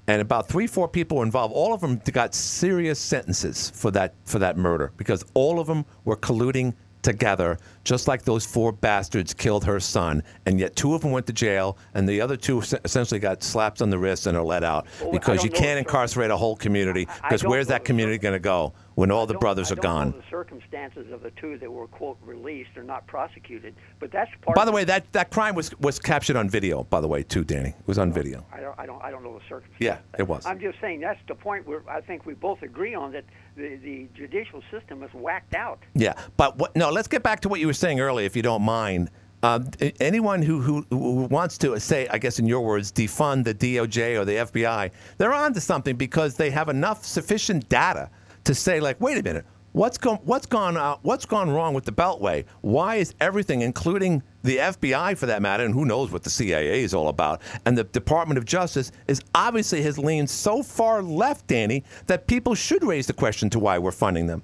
[0.06, 1.54] And about three four people were involved.
[1.54, 5.84] All of them got serious sentences for that for that murder because all of them
[6.04, 10.22] were colluding together, just like those four bastards killed her son.
[10.46, 13.82] And yet two of them went to jail, and the other two essentially got slapped
[13.82, 16.36] on the wrist and are let out oh, Well, because don't you can't incarcerate a
[16.36, 17.06] whole community.
[17.22, 20.10] Because where's that community going to go when all the brothers I are don't gone?
[20.10, 24.30] Know the circumstances of the two that were quote released or not prosecuted, but that's
[24.42, 24.56] part.
[24.56, 26.84] By of the way, that, that crime was was captured on video.
[26.84, 28.44] By the way, too, Danny, it was on video.
[28.52, 29.80] I don't, I don't, I don't know the circumstances.
[29.80, 30.46] Yeah, it was.
[30.46, 33.24] I'm just saying that's the point where I think we both agree on that
[33.56, 35.80] the, the judicial system is whacked out.
[35.94, 38.42] Yeah, but what, no, let's get back to what you were saying earlier, if you
[38.42, 39.10] don't mind.
[39.42, 43.54] A- anyone who, who, who wants to say, I guess in your words, defund the
[43.54, 48.08] DOJ or the FBI, they're on to something because they have enough sufficient data
[48.44, 51.84] to say, like, wait a minute, what's gone, what's gone, uh, what's gone wrong with
[51.84, 52.44] the Beltway?
[52.62, 56.82] Why is everything, including the FBI for that matter, and who knows what the CIA
[56.82, 61.46] is all about, and the Department of Justice is obviously has leaned so far left,
[61.48, 64.42] Danny, that people should raise the question to why we're funding them.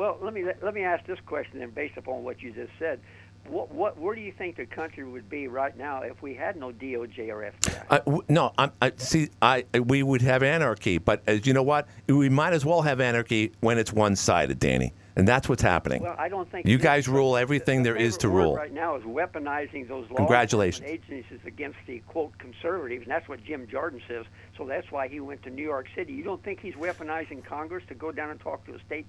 [0.00, 3.00] Well, let me let me ask this question then, based upon what you just said.
[3.48, 6.56] What, what, where do you think the country would be right now if we had
[6.56, 7.84] no DOJ or FBI?
[7.90, 9.28] I, w- no, I'm, I see.
[9.42, 12.98] I we would have anarchy, but as you know what, we might as well have
[12.98, 16.02] anarchy when it's one-sided, Danny, and that's what's happening.
[16.02, 18.56] Well, I don't think you guys rule everything the there is to rule.
[18.56, 20.88] Right now is weaponizing those law Congratulations.
[20.88, 24.24] agencies against the quote conservatives, and that's what Jim Jordan says.
[24.56, 26.14] So that's why he went to New York City.
[26.14, 29.06] You don't think he's weaponizing Congress to go down and talk to a state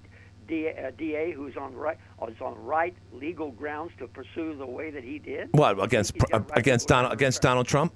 [0.52, 1.96] DA, uh, DA who's on right
[2.28, 5.48] is on right legal grounds to pursue the way that he did?
[5.52, 7.94] What against got a right against Donald against Donald Trump?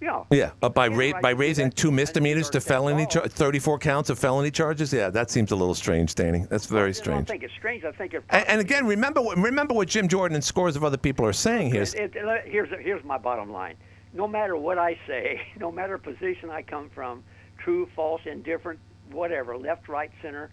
[0.00, 0.24] Yeah.
[0.30, 4.10] Yeah, uh, by a ra- right by raising two misdemeanors to felony, char- 34 counts
[4.10, 4.92] of felony charges.
[4.92, 6.46] Yeah, that seems a little strange, Danny.
[6.50, 7.14] That's very strange.
[7.14, 7.84] I don't think it's strange.
[7.84, 8.22] I think it.
[8.30, 11.32] And, and again, remember what remember what Jim Jordan and scores of other people are
[11.32, 11.82] saying here.
[11.82, 13.76] It, it, it- here's here's my bottom line.
[14.14, 17.22] No matter what I say, no matter position I come from,
[17.58, 18.78] true, false, indifferent,
[19.12, 20.50] whatever, left, right, center,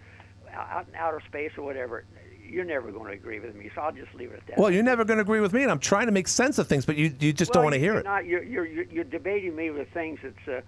[0.56, 2.06] out in outer space or whatever,
[2.48, 3.70] you're never going to agree with me.
[3.76, 4.58] So I'll just leave it at that.
[4.58, 6.68] Well, you're never going to agree with me, and I'm trying to make sense of
[6.68, 8.06] things, but you you just Well, don't want to hear it.
[8.06, 10.48] Not, you're, you're you're you're debating me with things that's.
[10.48, 10.62] Uh,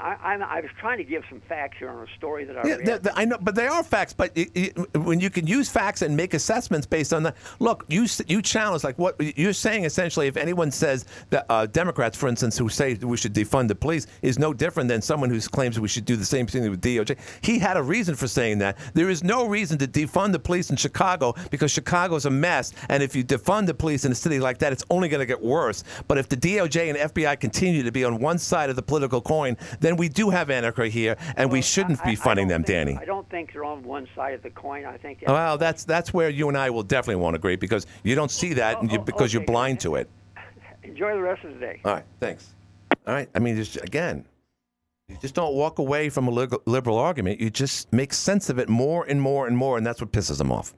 [0.00, 2.74] I, I was trying to give some facts here on a story that I Yeah,
[2.76, 2.86] read.
[2.86, 4.14] th- th- I know, but they are facts.
[4.14, 7.84] But y y when you can use facts and make assessments based on that, look,
[7.88, 9.84] you you challenge like what you're saying.
[9.84, 13.74] Essentially, if anyone says that uh, Democrats, for instance, who say we should defund the
[13.74, 16.80] police, is no different than someone who claims we should do the same thing with
[16.80, 17.18] DOJ.
[17.42, 18.78] He had a reason for saying that.
[18.94, 23.02] There is no reason to defund the police in Chicago because Chicago's a mess, and
[23.02, 25.42] if you defund the police in a city like that, it's only going to get
[25.42, 25.84] worse.
[26.08, 29.20] But if the DOJ and FBI continue to be on one side of the political
[29.20, 32.88] coin, then we do have anarchy here, and we shouldn't I- be funding them, think-
[32.88, 32.98] Danny.
[33.00, 34.84] I don't think they're on one side of the coin.
[34.84, 35.22] I think.
[35.26, 38.52] Well, that's that's where you and I will definitely won't agree because you don't see
[38.54, 40.08] that and you, Oh, oh, because you're blind to it.
[40.82, 41.80] Enjoy the rest of the day.
[41.84, 42.54] All right, thanks.
[43.06, 44.24] All right, I mean, just again,
[45.08, 46.30] you just don't walk away from a
[46.66, 47.40] liberal argument.
[47.40, 50.38] You just make sense of it more and more and more, and that's what pisses
[50.38, 50.74] them off.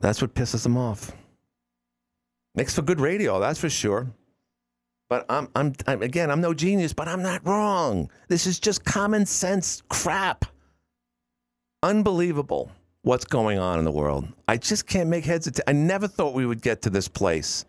[0.00, 1.12] That's what pisses them off.
[2.54, 4.08] Makes for good radio, that's for sure.
[5.08, 8.10] But I'm, I'm, I'm again, I'm no genius, but I'm not wrong.
[8.28, 10.44] This is just common sense crap.
[11.82, 12.70] Unbelievable
[13.02, 14.28] what's going on in the world.
[14.46, 15.46] I just can't make heads.
[15.46, 17.64] Or t- I never thought we would get to this place.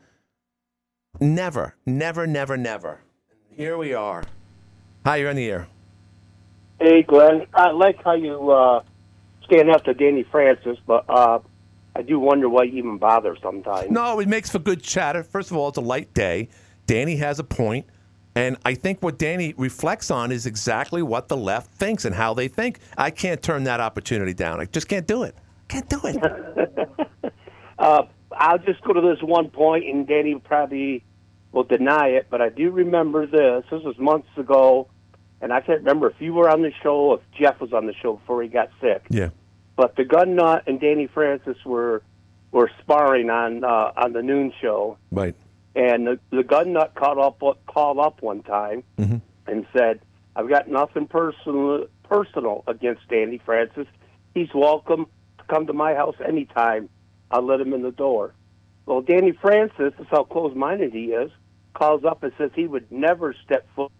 [1.21, 3.01] Never, never, never, never.
[3.55, 4.23] Here we are.
[5.05, 5.67] Hi, you're on the air.
[6.79, 7.45] Hey, Glenn.
[7.53, 8.83] I like how you uh,
[9.45, 11.39] stand up to Danny Francis, but uh,
[11.95, 13.91] I do wonder why you even bother sometimes.
[13.91, 15.23] No, it makes for good chatter.
[15.23, 16.49] First of all, it's a light day.
[16.89, 17.85] Danny has a point,
[18.33, 22.33] and I think what Danny reflects on is exactly what the left thinks and how
[22.33, 22.79] they think.
[22.97, 24.59] I can't turn that opportunity down.
[24.59, 25.35] I just can't do it.
[25.67, 27.33] Can't do it.
[27.79, 31.01] Uh, I'll just go to this one point, and Danny probably
[31.53, 33.63] will deny it, but I do remember this.
[33.71, 34.89] This was months ago
[35.41, 37.93] and I can't remember if you were on the show, if Jeff was on the
[37.93, 39.05] show before he got sick.
[39.09, 39.29] Yeah.
[39.75, 42.03] But the Gun Nut and Danny Francis were
[42.51, 45.35] were sparring on uh, on the noon show, Right.
[45.79, 49.21] And the, the Gun Nut called up called up one time Mhm.
[49.47, 50.01] and said,
[50.35, 53.87] "I've got nothing personal personal against Danny Francis.
[54.33, 56.89] He's welcome to come to my house anytime.
[57.31, 58.33] I'll let him in the door."
[58.85, 61.31] Well, Danny Francis, that's how close-minded he is,
[61.75, 63.91] calls up and says he would never step foot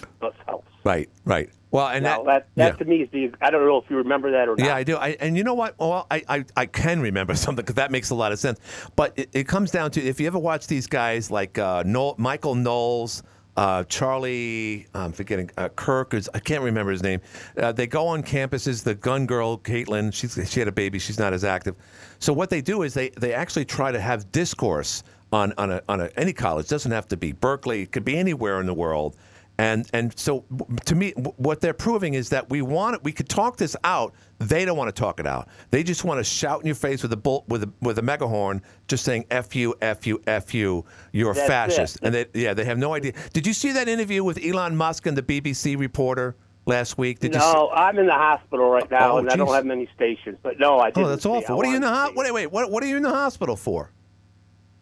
[0.00, 0.62] in his house.
[0.84, 1.08] Right.
[1.24, 1.50] Right.
[1.70, 2.76] Well, and now, that, that, that yeah.
[2.78, 3.32] to me is the.
[3.40, 4.64] I don't know if you remember that or not.
[4.64, 4.96] Yeah, I do.
[4.96, 5.78] I, and you know what?
[5.78, 8.60] Well, I, I, I can remember something because that makes a lot of sense.
[8.94, 12.14] But it, it comes down to if you ever watch these guys like uh, Noel,
[12.18, 13.22] Michael Knowles,
[13.56, 17.20] uh, Charlie, I'm forgetting, uh, Kirk, is, I can't remember his name.
[17.56, 18.84] Uh, they go on campuses.
[18.84, 20.98] The gun girl, Caitlin, she's, she had a baby.
[20.98, 21.74] She's not as active.
[22.18, 25.02] So what they do is they, they actually try to have discourse
[25.32, 26.66] on, on, a, on a, any college.
[26.66, 27.82] It doesn't have to be Berkeley.
[27.82, 29.16] It could be anywhere in the world.
[29.58, 30.44] And and so
[30.84, 33.04] to me, what they're proving is that we want it.
[33.04, 34.12] We could talk this out.
[34.38, 35.48] They don't want to talk it out.
[35.70, 38.02] They just want to shout in your face with a bull, with a with a
[38.02, 42.02] megahorn, just saying "f you, f you, f you." You're a fascist, it.
[42.02, 43.12] and they yeah, they have no idea.
[43.32, 47.20] Did you see that interview with Elon Musk and the BBC reporter last week?
[47.20, 47.32] Did?
[47.32, 50.36] No, I'm in the hospital right now, Oh, and I don't have many stations.
[50.42, 51.04] But no, I oh, didn't.
[51.04, 51.56] Oh, that's awful.
[51.56, 53.56] What are you in the ho- wait, wait, what, what are you in the hospital
[53.56, 53.90] for?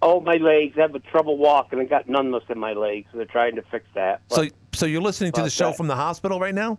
[0.03, 0.75] Oh, my legs.
[0.77, 1.81] I have a trouble walking.
[1.81, 3.09] I got numbness in my legs.
[3.15, 4.21] They're trying to fix that.
[4.29, 5.77] But, So so you're listening to the show that.
[5.77, 6.79] from the hospital right now?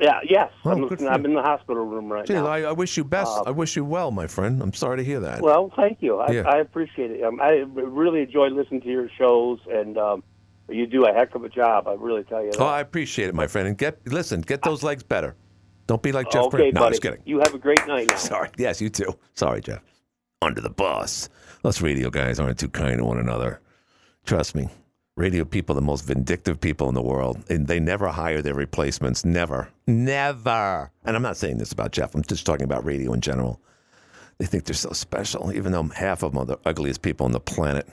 [0.00, 1.08] yeah, yes, Oh, I'm, listening.
[1.08, 2.46] I'm in the hospital room right now.
[2.46, 3.30] I, I wish you best.
[3.30, 4.62] Uh, I wish you well, my friend.
[4.62, 5.42] I'm sorry to hear that.
[5.42, 6.18] Well, thank you.
[6.18, 6.42] I, Yeah.
[6.42, 7.24] I appreciate it.
[7.24, 10.22] Um, I really enjoy listening to your shows, and um,
[10.68, 11.88] you do a heck of a job.
[11.88, 12.60] I really tell you that.
[12.60, 13.66] Oh, I appreciate it, my friend.
[13.66, 15.34] And get listen, get those legs better.
[15.88, 16.74] Don't be like Jeff okay, Grant.
[16.74, 16.86] No, buddy.
[16.86, 17.22] I'm just kidding.
[17.24, 18.16] You have a great night now.
[18.16, 18.50] Sorry.
[18.58, 19.18] Yes, you too.
[19.34, 19.82] Sorry, Jeff.
[20.42, 21.28] Under the bus.
[21.64, 23.60] Us radio guys aren't too kind to one another.
[24.24, 24.68] Trust me.
[25.18, 29.24] Radio people the most vindictive people in the world, and they never hire their replacements.
[29.24, 29.68] Never.
[29.88, 30.92] Never.
[31.04, 32.14] And I'm not saying this about Jeff.
[32.14, 33.60] I'm just talking about radio in general.
[34.38, 37.32] They think they're so special, even though half of them are the ugliest people on
[37.32, 37.88] the planet.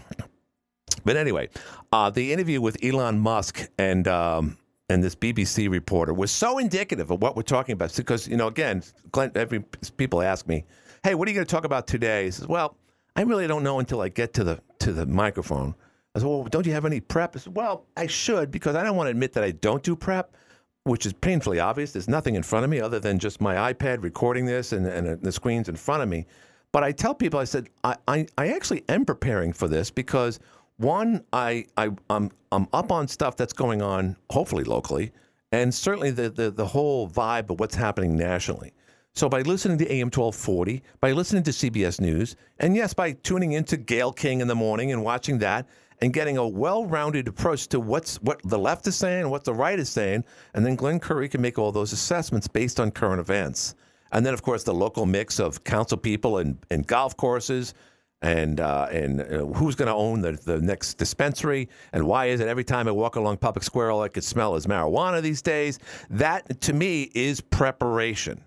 [1.04, 1.50] But anyway,
[1.92, 4.58] uh, the interview with Elon Musk and um,
[4.88, 7.96] and this BBC reporter was so indicative of what we're talking about.
[7.96, 9.64] Because you know, again, Glenn, every
[9.98, 10.64] people ask me,
[11.04, 12.78] "Hey, what are you going to talk about today?" He says, "Well,
[13.16, 15.74] I really don't know until I get to the to the microphone."
[16.16, 18.84] I said, "Well, don't you have any prep?" I said, "Well, I should because I
[18.84, 20.36] don't want to admit that I don't do prep."
[20.84, 21.94] Which is painfully obvious.
[21.94, 25.20] There's nothing in front of me other than just my iPad recording this and, and
[25.20, 26.28] the screens in front of me.
[26.72, 30.40] But I tell people, I said, I, I, I actually am preparing for this because
[30.78, 35.12] one, I, I I'm I'm up on stuff that's going on, hopefully locally,
[35.52, 38.74] and certainly the, the the whole vibe of what's happening nationally.
[39.14, 43.54] So by listening to AM 1240, by listening to CBS News, and yes, by tuning
[43.54, 45.66] into Gayle King in the morning and watching that
[46.02, 49.80] and getting a well-rounded approach to what's what the left is saying, what the right
[49.80, 53.76] is saying, and then Glenn Curry can make all those assessments based on current events.
[54.12, 57.74] And then, of course, the local mix of council people and, and golf courses
[58.22, 62.40] and uh, and uh, who's going to own the, the next dispensary and why is
[62.40, 65.42] it every time I walk along Public Square all I could smell is marijuana these
[65.42, 65.80] days?
[66.10, 68.42] That to me is preparation.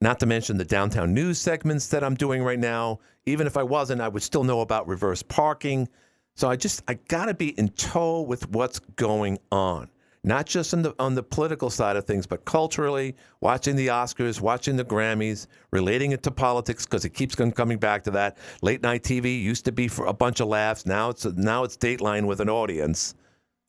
[0.00, 3.00] Not to mention the downtown news segments that I'm doing right now.
[3.26, 5.88] Even if I wasn't, I would still know about reverse parking.
[6.36, 9.90] So I just I got to be in tow with what's going on.
[10.22, 14.40] Not just on the on the political side of things, but culturally, watching the Oscars,
[14.40, 18.36] watching the Grammys, relating it to politics because it keeps on coming back to that.
[18.60, 20.84] Late night TV used to be for a bunch of laughs.
[20.84, 23.14] Now it's now it's Dateline with an audience,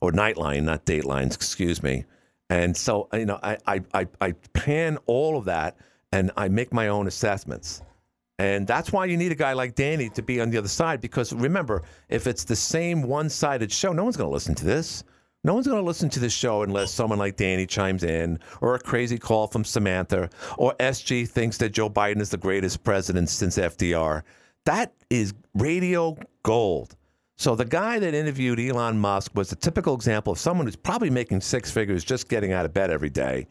[0.02, 1.36] or Nightline, not Datelines.
[1.36, 2.04] Excuse me.
[2.50, 5.78] And so you know, I I I, I pan all of that
[6.12, 7.82] and I make my own assessments.
[8.41, 10.99] And that's why you need a guy like Danny to be on the other side.
[10.99, 14.65] Because remember, if it's the same one sided show, no one's going to listen to
[14.65, 15.04] this.
[15.43, 18.73] No one's going to listen to this show unless someone like Danny chimes in, or
[18.73, 20.27] a crazy call from Samantha,
[20.58, 24.23] or SG thinks that Joe Biden is the greatest president since FDR.
[24.65, 26.95] That is radio gold.
[27.38, 31.12] So the guy that interviewed Elon Musk was a typical example of someone who's probably
[31.12, 33.45] making six figures just getting out of bed every day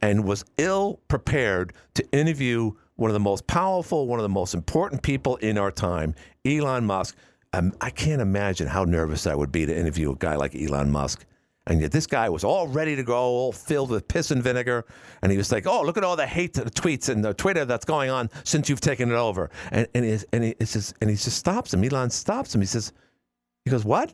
[0.00, 4.54] and was ill prepared to interview one of the most powerful, one of the most
[4.54, 6.14] important people in our time,
[6.44, 7.16] Elon Musk.
[7.52, 10.90] Um, I can't imagine how nervous I would be to interview a guy like Elon
[10.90, 11.26] Musk.
[11.66, 14.84] And yet this guy was all ready to go, all filled with piss and vinegar.
[15.22, 17.64] And he was like, oh, look at all the hate the tweets and the Twitter
[17.64, 19.50] that's going on since you've taken it over.
[19.70, 21.84] And, and, he, and, he, just, and he just stops him.
[21.84, 22.60] Elon stops him.
[22.60, 22.92] He says,
[23.64, 24.12] he goes, what?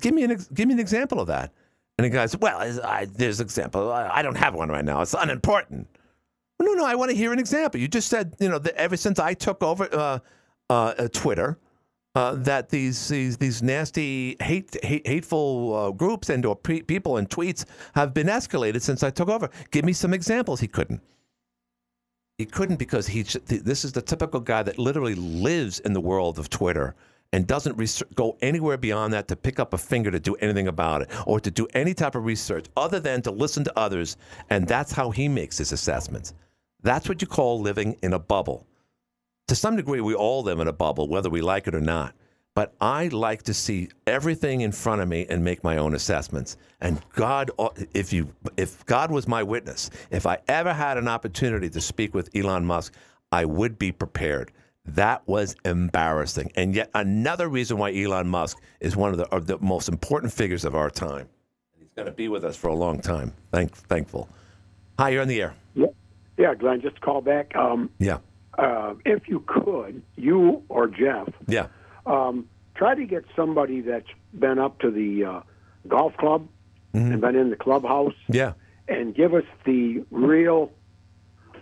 [0.00, 1.52] Give, me an, give me an example of that.
[1.98, 3.92] And the guy said, well, I, there's an example.
[3.92, 5.02] I, I don't have one right now.
[5.02, 5.86] It's unimportant.
[6.60, 7.80] No, no, I want to hear an example.
[7.80, 10.18] You just said, you know, that ever since I took over uh,
[10.70, 11.58] uh, uh, Twitter,
[12.14, 17.16] uh, that these these these nasty hate, hate hateful uh, groups and or pre- people
[17.16, 19.50] and tweets have been escalated since I took over.
[19.72, 20.60] Give me some examples.
[20.60, 21.00] He couldn't.
[22.38, 23.22] He couldn't because he.
[23.22, 26.94] This is the typical guy that literally lives in the world of Twitter
[27.32, 27.76] and doesn't
[28.14, 31.40] go anywhere beyond that to pick up a finger to do anything about it or
[31.40, 34.16] to do any type of research other than to listen to others.
[34.50, 36.32] And that's how he makes his assessments.
[36.84, 38.66] That's what you call living in a bubble.
[39.48, 42.14] To some degree, we all live in a bubble, whether we like it or not.
[42.54, 46.56] But I like to see everything in front of me and make my own assessments.
[46.80, 51.08] And God, uh, if you, if God was my witness, if I ever had an
[51.08, 52.94] opportunity to speak with Elon Musk,
[53.32, 54.52] I would be prepared.
[54.84, 56.52] That was embarrassing.
[56.54, 60.32] And yet another reason why Elon Musk is one of the, of the most important
[60.32, 61.28] figures of our time.
[61.76, 63.32] He's going to be with us for a long time.
[63.50, 64.28] Thank, thankful.
[64.98, 65.54] Hi, you're on the air.
[65.74, 65.86] Yeah,
[66.36, 67.54] yeah, Glenn, just call back.
[67.56, 68.18] Um, Yeah.
[68.58, 71.66] uh, if you could, you or Jeff, Yeah.
[72.06, 74.08] um, try to get somebody that's
[74.38, 75.40] been up to the uh,
[75.88, 76.48] golf club
[76.92, 78.52] and been in the clubhouse Yeah.
[78.88, 80.70] and give us the real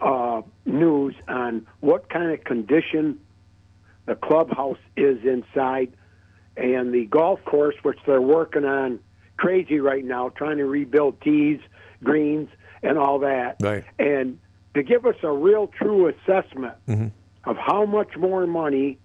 [0.00, 3.18] uh, news on what kind of condition
[4.06, 5.92] the clubhouse is inside
[6.56, 8.98] and the golf course, which they're working on
[9.38, 11.60] crazy right now, trying to rebuild tees,
[12.04, 12.48] greens,
[12.82, 13.56] and all that.
[13.60, 13.84] Right.
[13.98, 14.38] And
[14.74, 16.74] to give us a real true assessment
[17.44, 18.98] of how much more money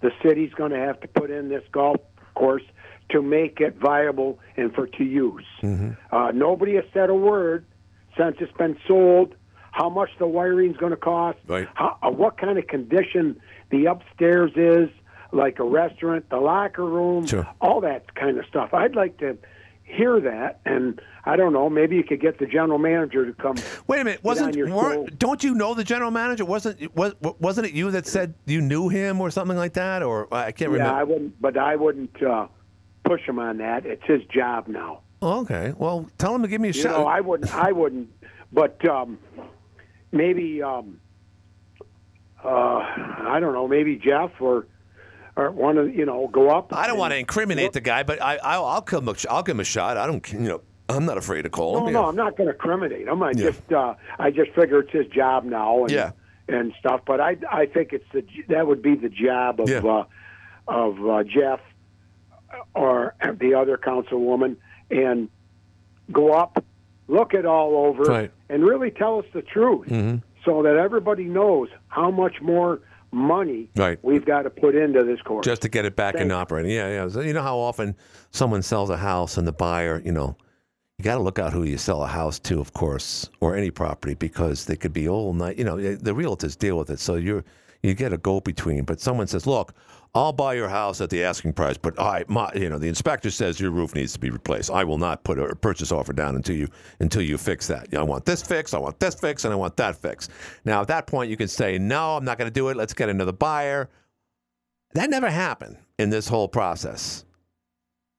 [0.00, 2.00] the city's going to have to put in this golf
[2.34, 2.62] course
[3.08, 5.44] to make it viable and for to use.
[6.10, 7.64] Uh, nobody has said a word
[8.16, 9.34] since it's been sold.
[9.70, 11.38] How much the wiring's going to cost?
[11.46, 11.68] Right.
[11.74, 13.40] How, uh, what kind of condition
[13.70, 14.88] the upstairs is,
[15.32, 17.46] like a restaurant, the locker room, Sure.
[17.60, 18.72] all that kind of stuff.
[18.72, 19.36] I'd like to
[19.86, 21.70] hear that, and I don't know.
[21.70, 23.56] Maybe you could get the general manager to come.
[23.86, 24.22] Wait a minute.
[24.22, 26.44] Wasn't don't you know the general manager?
[26.44, 30.02] Wasn't was, wasn't it you that said you knew him or something like that?
[30.02, 30.94] Or I can't Yeah, remember.
[31.00, 32.48] I wouldn't, but I wouldn't uh,
[33.04, 33.86] push him on that.
[33.86, 35.00] It's his job now.
[35.22, 35.72] Okay.
[35.76, 36.90] Well, tell him to give me a You shot.
[36.98, 37.54] know, I wouldn't.
[37.54, 38.10] I wouldn't.
[38.52, 39.18] But um,
[40.12, 41.00] maybe um,
[42.44, 43.66] uh, I don't know.
[43.66, 44.66] Maybe Jeff or
[45.36, 46.72] or one of you know go up.
[46.72, 49.42] I don't want to incriminate the guy, but I, I'll, I'll give him a, I'll
[49.42, 49.96] give him a shot.
[49.96, 51.92] I don't, you know, I'm not afraid to call No, him.
[51.92, 52.08] no, Yeah.
[52.08, 53.22] I'm not going to incriminate him.
[53.22, 53.50] I Yeah.
[53.50, 56.12] just, uh, I just figure it's his job now, and Yeah.
[56.48, 57.02] and stuff.
[57.06, 59.78] But I, I think it's the that would be the job of Yeah.
[59.84, 60.04] uh,
[60.68, 61.60] of uh, Jeff
[62.74, 64.56] or the other councilwoman,
[64.90, 65.28] and
[66.12, 66.64] go up,
[67.08, 68.30] look it all over, Right.
[68.48, 70.18] and really tell us the truth, Mm-hmm.
[70.44, 72.80] so that everybody knows how much more
[73.12, 73.98] money Right.
[74.02, 75.44] we've got to put into this course.
[75.44, 76.70] just to get it back in operating.
[76.70, 77.08] Yeah, yeah.
[77.08, 77.94] So you know how often
[78.30, 80.36] someone sells a house and the buyer, you know,
[80.98, 83.70] you got to look out who you sell a house to, of course, or any
[83.70, 85.58] property because they could be all night.
[85.58, 87.44] You know, the realtors deal with it, so you're
[87.82, 88.84] you get a go between.
[88.84, 89.74] But someone says, "Look,
[90.16, 93.30] I'll buy your house at the asking price, but I, my, you know, the inspector
[93.30, 94.70] says your roof needs to be replaced.
[94.70, 96.68] I will not put a purchase offer down until you
[97.00, 97.94] until you fix that.
[97.94, 100.30] I want this fixed, I want this fixed, and I want that fixed.
[100.64, 102.78] Now, at that point, you can say, "No, I'm not going to do it.
[102.78, 103.90] Let's get another buyer."
[104.94, 107.26] That never happened in this whole process.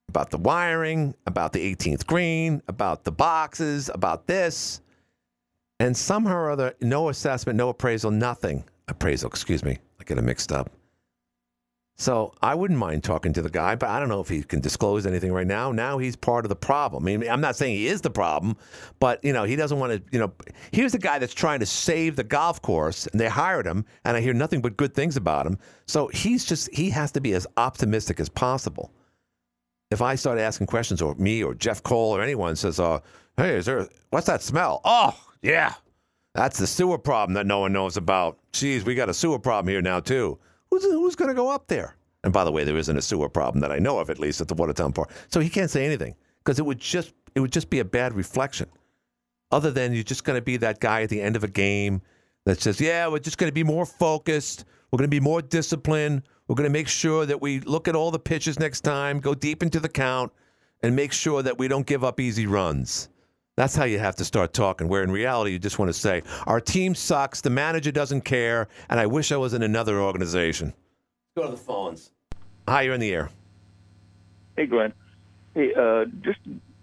[0.08, 4.82] About the wiring, about the 18th green, about the boxes, about this.
[5.80, 8.64] And somehow or other, no assessment, no appraisal, nothing.
[8.88, 9.80] Appraisal, excuse me.
[10.00, 10.77] I get it mixed up.
[12.00, 14.60] So I wouldn't mind talking to the guy, but I don't know if he can
[14.60, 15.72] disclose anything right now.
[15.72, 17.08] Now he's part of the problem.
[17.08, 18.56] I mean, I'm not saying he is the problem,
[19.00, 20.04] but you know, he doesn't want to.
[20.12, 20.32] You know,
[20.72, 24.16] here's the guy that's trying to save the golf course, and they hired him, and
[24.16, 25.58] I hear nothing but good things about him.
[25.88, 28.92] So he's just he has to be as optimistic as possible.
[29.90, 33.00] If I start asking questions, or me, or Jeff Cole, or anyone says, "Uh,
[33.38, 35.74] hey, is there what's that smell?" Oh, yeah,
[36.36, 38.38] that's the sewer problem that no one knows about.
[38.52, 40.38] Geez, we got a sewer problem here now too.
[40.70, 41.96] Who's who's going to go up there?
[42.24, 44.42] And by the way, there isn't a sewer problem that I know of, at least
[44.42, 45.12] at the Watertown Park.
[45.30, 48.14] So he can't say anything because it would just it would just be a bad
[48.14, 48.70] reflection.
[49.52, 52.02] Other than you're just going to be that guy at the end of a game
[52.46, 54.66] that says, "Yeah, we're just going to be more focused.
[54.92, 56.24] We're going to be more disciplined.
[56.48, 59.36] We're going to make sure that we look at all the pitches next time, go
[59.36, 60.32] deep into the count,
[60.82, 63.10] and make sure that we don't give up easy runs."
[63.58, 64.88] That's how you have to start talking.
[64.88, 67.42] Where in reality, you just want to say, "Our team sucks.
[67.42, 70.74] The manager doesn't care, and I wish I was in another organization."
[71.36, 72.12] Go to the phones.
[72.68, 73.30] Hi, you're in the air.
[74.56, 74.94] Hey, Glenn.
[75.56, 76.40] Hey, uh, just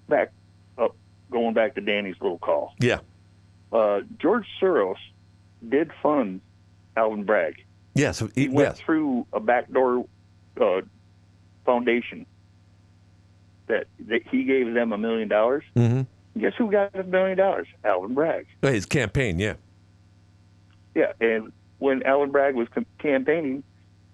[0.08, 0.32] back
[0.76, 0.96] up,
[1.30, 2.74] going back to Danny's little call.
[2.80, 2.98] Yeah.
[3.72, 4.96] Uh, George Soros
[5.68, 6.40] did fund
[6.96, 7.64] Alvin Bragg.
[7.94, 8.18] Yes.
[8.20, 8.80] He He, went yes.
[8.80, 10.06] through a backdoor
[10.60, 10.80] uh,
[11.64, 12.26] foundation
[13.66, 15.64] that, that he gave them a million dollars.
[15.76, 16.02] Mm-hmm.
[16.38, 17.68] Guess who got a million dollars?
[17.84, 18.46] Alvin Bragg.
[18.62, 19.38] His campaign.
[19.38, 19.54] Yeah.
[20.94, 22.68] Yeah, and when Alvin Bragg was
[22.98, 23.62] campaigning,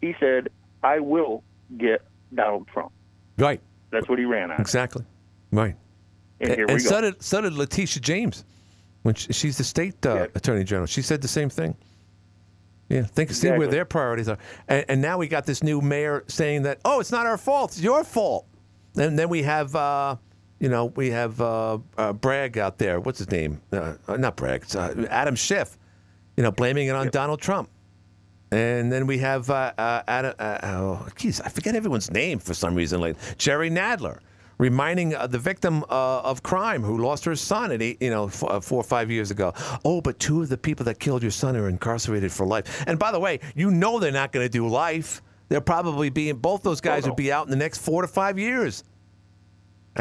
[0.00, 0.48] he said,
[0.82, 1.44] "I will
[1.76, 2.02] get
[2.34, 2.92] Donald Trump.
[3.38, 3.60] Right.
[3.90, 4.60] That's what he ran on.
[4.60, 5.04] Exactly.
[5.50, 5.76] Right.
[6.40, 6.88] And here and we go.
[6.88, 8.44] so did so did Letitia James,
[9.02, 10.86] when she, she's the state uh, attorney general.
[10.86, 11.76] She said the same thing.
[12.88, 14.38] Yeah, think see where their priorities are.
[14.66, 17.72] And, and now we got this new mayor saying that oh, it's not our fault,
[17.72, 18.46] it's your fault.
[18.96, 20.16] And then we have uh,
[20.60, 23.00] you know we have uh, uh, Bragg out there.
[23.00, 23.60] What's his name?
[23.72, 24.62] Uh, uh, not Bragg.
[24.62, 25.76] It's, uh, Adam Schiff.
[26.36, 27.68] You know, blaming it on Donald Trump.
[28.52, 32.54] And then we have uh, uh, Adam, uh, oh, geez, I forget everyone's name for
[32.54, 33.00] some reason.
[33.00, 34.18] Like Jerry Nadler,
[34.58, 38.26] reminding uh, the victim uh, of crime who lost her son at eight, you know
[38.26, 39.52] f- uh, four or five years ago.
[39.84, 42.84] Oh, but two of the people that killed your son are incarcerated for life.
[42.86, 45.22] And by the way, you know they're not going to do life.
[45.48, 48.38] They'll probably be both those guys will be out in the next four to five
[48.38, 48.82] years.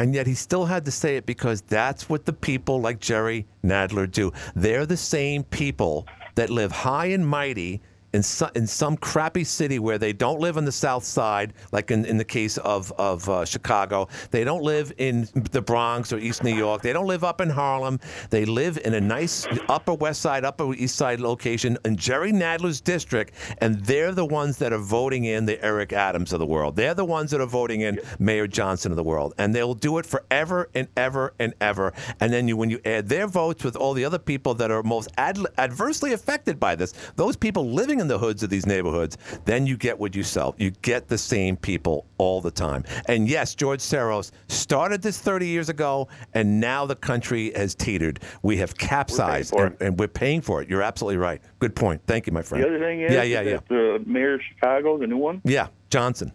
[0.00, 3.46] And yet he still had to say it because that's what the people like Jerry
[3.62, 4.32] Nadler do.
[4.56, 7.82] They're the same people that live high and mighty
[8.12, 11.90] in, so, in some crappy city where they don't live on the south side, like
[11.90, 14.08] in, in the case of, of uh, Chicago.
[14.30, 16.82] They don't live in the Bronx or East New York.
[16.82, 18.00] They don't live up in Harlem.
[18.30, 22.80] They live in a nice upper west side, upper east side location in Jerry Nadler's
[22.80, 26.76] district, and they're the ones that are voting in the Eric Adams of the world.
[26.76, 29.98] They're the ones that are voting in Mayor Johnson of the world, and they'll do
[29.98, 31.92] it forever and ever and ever.
[32.18, 34.82] And then you, when you add their votes with all the other people that are
[34.82, 39.16] most ad- adversely affected by this, those people living in the hoods of these neighborhoods,
[39.44, 40.54] then you get what you sell.
[40.58, 42.84] You get the same people all the time.
[43.06, 48.20] And yes, George Soros started this 30 years ago, and now the country has teetered.
[48.42, 50.68] We have capsized, for and, and we're paying for it.
[50.68, 51.40] You're absolutely right.
[51.60, 52.02] Good point.
[52.06, 52.64] Thank you, my friend.
[52.64, 55.68] The other thing is, yeah, yeah, yeah, the mayor of Chicago, the new one, yeah.
[55.90, 56.32] Johnson.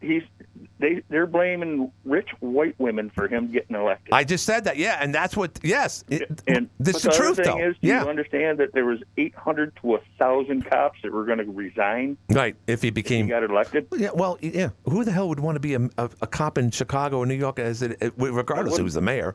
[0.00, 0.22] he's
[0.78, 4.12] they they're blaming rich white women for him getting elected.
[4.12, 4.76] I just said that.
[4.76, 5.58] Yeah, and that's what.
[5.62, 7.68] Yes, it, and this is the the truth, thing though.
[7.70, 11.24] is, do yeah, you understand that there was 800 to a thousand cops that were
[11.24, 12.56] going to resign right.
[12.66, 13.86] If he if he became got elected?
[13.96, 14.70] Yeah, well, yeah.
[14.84, 17.34] Who the hell would want to be a, a, a cop in Chicago or New
[17.34, 19.34] York, as it, it- regardless who's the mayor?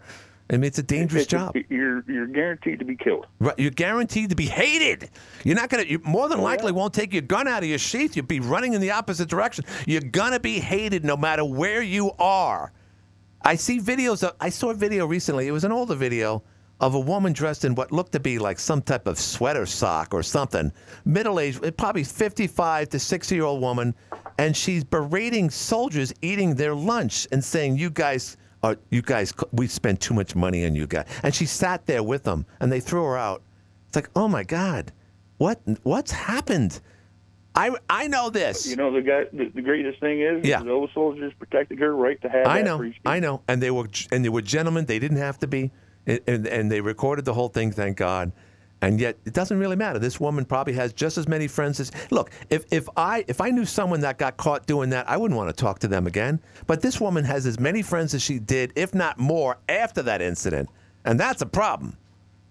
[0.51, 1.55] I mean, it's a dangerous It's- job.
[1.69, 3.25] You're you're guaranteed to be killed.
[3.39, 5.09] Right, you're guaranteed to be hated.
[5.45, 5.83] You're not gonna.
[5.83, 8.15] You more than likely won't take your gun out of your sheath.
[8.17, 9.63] You'll be running in the opposite direction.
[9.87, 12.73] You're gonna be hated no matter where you are.
[13.43, 14.23] I see videos.
[14.23, 15.47] Of, I saw a video recently.
[15.47, 16.43] It was an older video
[16.81, 20.13] of a woman dressed in what looked to be like some type of sweater sock
[20.13, 20.71] or something.
[21.05, 23.95] Middle aged, eh, probably 55 to 60 year old woman,
[24.37, 29.67] and she's berating soldiers eating their lunch and saying, "You guys." Are, you guys, we
[29.67, 31.07] spend too much money on you guys.
[31.23, 33.41] And she sat there with them, and they threw her out.
[33.87, 34.91] It's like, oh my God,
[35.37, 36.79] what what's happened?
[37.55, 38.67] I I know this.
[38.67, 39.23] You know the guy.
[39.33, 40.61] The, the greatest thing is, Yeah.
[40.63, 42.47] those soldiers protected her right to have.
[42.47, 42.91] I know.
[43.05, 44.85] I know, and they were and they were gentlemen.
[44.85, 45.71] They didn't have to be,
[46.05, 47.71] and, and and they recorded the whole thing.
[47.71, 48.31] Thank God.
[48.83, 49.99] And yet, it doesn't really matter.
[49.99, 51.91] This woman probably has just as many friends as.
[52.09, 55.37] Look, if if I if I knew someone that got caught doing that, I wouldn't
[55.37, 56.39] want to talk to them again.
[56.65, 60.21] But this woman has as many friends as she did, if not more, after that
[60.21, 60.69] incident,
[61.05, 61.95] and that's a problem.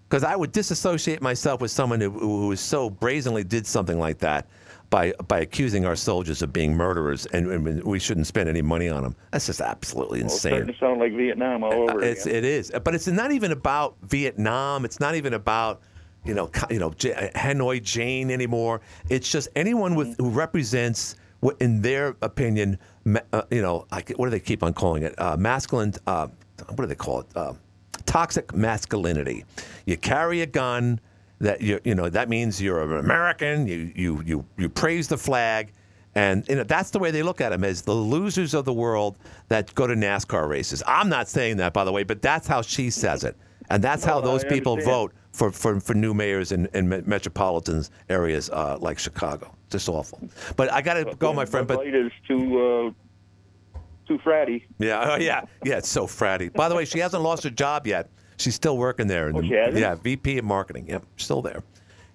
[0.07, 4.47] Because I would disassociate myself with someone who, who so brazenly did something like that
[4.89, 8.87] by by accusing our soldiers of being murderers, and, and we shouldn't spend any money
[8.89, 9.15] on them.
[9.31, 10.51] That's just absolutely Well, it's insane.
[10.51, 12.37] starting to sound like Vietnam all uh, over It's, again.
[12.37, 14.83] it is, but it's not even about Vietnam.
[14.85, 15.81] It's not even about
[16.25, 18.81] you know you know J- Hanoi Jane anymore.
[19.09, 24.03] It's just anyone with who represents, what in their opinion, ma- uh, you know, I,
[24.15, 25.19] what do they keep on calling it?
[25.19, 25.93] Uh, masculine.
[26.07, 26.27] Uh,
[26.67, 27.27] what do they call it?
[27.35, 27.53] Uh,
[28.05, 29.45] toxic masculinity.
[29.85, 30.99] You carry a gun.
[31.39, 33.65] That you you know that means you're an American.
[33.65, 35.73] You you you you praise the flag.
[36.13, 38.73] And you know, that's the way they look at them as the losers of the
[38.73, 39.17] world
[39.47, 40.83] that go to NASCAR races.
[40.85, 43.37] I'm not saying that, by the way, but that's how she says it.
[43.69, 48.49] And that's how those people vote for, for, for new mayors in, in metropolitan areas
[48.49, 49.53] uh, like Chicago.
[49.69, 50.19] Just awful.
[50.55, 51.67] But I got to go, my friend.
[51.67, 54.63] Bud Light is too uh, too fratty.
[54.79, 56.51] yeah, oh, yeah, yeah, it's so fratty.
[56.51, 58.09] By the way, she hasn't lost her job yet.
[58.37, 59.29] She's still working there.
[59.29, 59.49] in Oh, she?
[59.49, 60.87] Yeah, VP of marketing.
[60.87, 61.63] Yep, still there.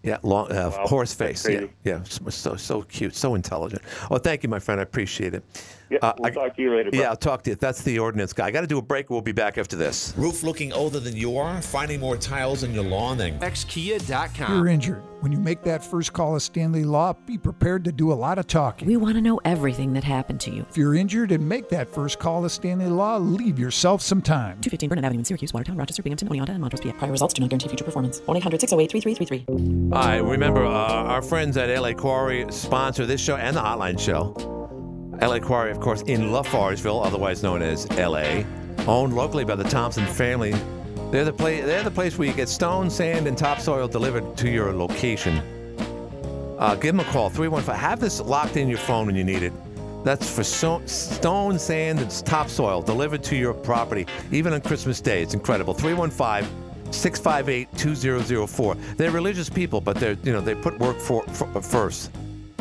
[0.02, 1.48] Yeah, long, uh, Wow, horse face.
[1.48, 3.82] Yeah, yeah, so, so cute, so intelligent.
[4.10, 4.80] Well, thank you, my friend.
[4.80, 5.42] I appreciate it.
[5.90, 6.90] Yeah, Uh, we'll I- talk to you later.
[6.90, 7.00] bro.
[7.00, 7.56] Yeah, I'll talk to you.
[7.56, 8.46] That's the ordinance guy.
[8.46, 9.08] I got to do a break.
[9.10, 10.14] We'll be back after this.
[10.16, 11.60] Roof looking older than you are?
[11.62, 14.52] Finding more tiles in your lawn than xkia.com.
[14.56, 15.02] You're injured.
[15.20, 18.38] When you make that first call at Stanley Law, be prepared to do a lot
[18.38, 18.86] of talking.
[18.86, 20.66] We want to know everything that happened to you.
[20.68, 24.58] If you're injured and make that first call at Stanley Law, leave yourself some time.
[24.60, 26.92] 215 Burnet Avenue in Syracuse, Watertown, Rochester, Binghamton, Oneonta, and Montrose, PA.
[26.98, 28.20] Prior results do not guarantee future performance.
[28.26, 29.92] 1 800 608 3333.
[29.96, 33.98] All right, remember uh, our friends at LA Quarry sponsor this show and the Hotline
[33.98, 34.65] Show.
[35.20, 38.42] LA Quarry, of course, in LaFargeville, otherwise known as LA,
[38.86, 40.54] owned locally by the Thompson family.
[41.10, 41.64] They're the place.
[41.64, 45.38] They're the place where you get stone, sand, and topsoil delivered to your location.
[46.58, 47.74] Uh, give them a call, 315.
[47.74, 49.52] Have this locked in your phone when you need it.
[50.04, 55.22] That's for so- stone, sand, and topsoil delivered to your property, even on Christmas Day.
[55.22, 55.74] It's incredible.
[55.74, 58.74] 315 658 2004.
[58.96, 62.10] They're religious people, but they're, you know, they put work for, for, first.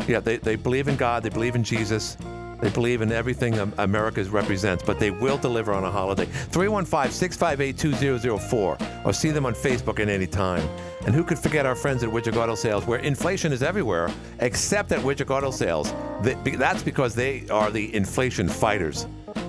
[0.08, 2.16] Yeah, they, they believe in God, they believe in Jesus,
[2.60, 6.24] they believe in everything Am- America represents, but they will deliver on a holiday.
[6.24, 10.66] 315 658 2004 or see them on Facebook at any time.
[11.06, 14.92] And who could forget our friends at Widrick Auto Sales, where inflation is everywhere except
[14.92, 15.92] at Widrick Auto Sales?
[16.22, 19.06] That's because they are the inflation fighters.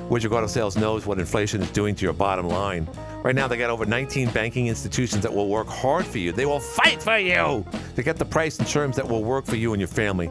[0.10, 2.88] Widrick Auto Sales knows what inflation is doing to your bottom line.
[3.24, 6.32] Right now, they got over 19 banking institutions that will work hard for you.
[6.32, 9.58] They will fight for you to get the price and terms that will work for
[9.58, 10.30] you and your family.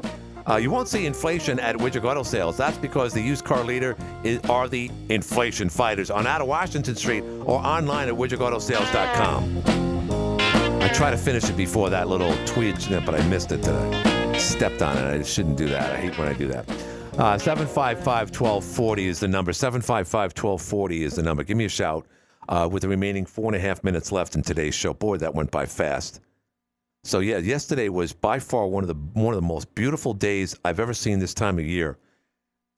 [0.49, 2.57] Uh, you won't see inflation at Widrick Auto Sales.
[2.57, 6.95] That's because the used car leader is, are the inflation fighters on out of Washington
[6.95, 9.63] Street or online at widrickautosales.com.
[10.83, 14.39] I tried to finish it before that little tweet, but I missed it today.
[14.39, 15.05] Stepped on it.
[15.05, 15.93] I shouldn't do that.
[15.93, 16.69] I hate when I do that.
[17.19, 19.53] Uh, 1240 is the number.
[19.53, 21.43] 755 1240 is the number.
[21.43, 22.07] Give me a shout
[22.49, 24.95] uh, with the remaining four and a half minutes left in today's show.
[24.95, 26.21] Boy, that went by fast.
[27.07, 30.57] So yeah, yesterday was by far one of the one of the most beautiful days
[30.65, 31.99] I've ever seen this time of year,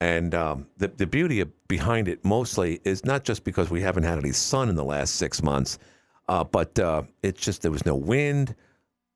[0.01, 4.03] and um, the the beauty of, behind it mostly is not just because we haven't
[4.03, 5.79] had any sun in the last six months,
[6.27, 8.53] uh, but uh, it's just there was no wind.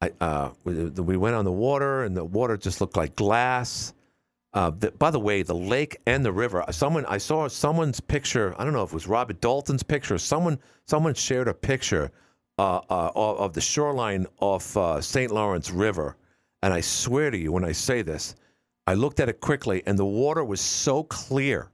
[0.01, 3.93] I, uh, we, we went on the water, and the water just looked like glass.
[4.55, 6.65] Uh, the, by the way, the lake and the river.
[6.71, 8.55] Someone I saw someone's picture.
[8.57, 10.17] I don't know if it was Robert Dalton's picture.
[10.17, 10.57] Someone
[10.87, 12.11] someone shared a picture
[12.59, 15.31] uh, uh, of the shoreline of uh, St.
[15.31, 16.15] Lawrence River,
[16.61, 18.35] and I swear to you, when I say this,
[18.85, 21.69] I looked at it quickly, and the water was so clear,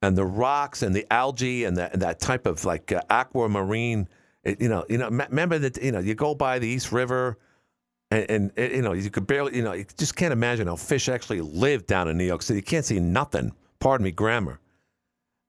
[0.00, 4.08] and the rocks and the algae and that and that type of like uh, aquamarine.
[4.44, 5.10] It, you know, you know.
[5.10, 7.38] me- Remember that you know you go by the East River,
[8.10, 10.76] and, and it- you know you could barely, you know, you just can't imagine how
[10.76, 12.58] fish actually live down in New York City.
[12.58, 13.52] You can't see nothing.
[13.78, 14.58] Pardon me, grammar.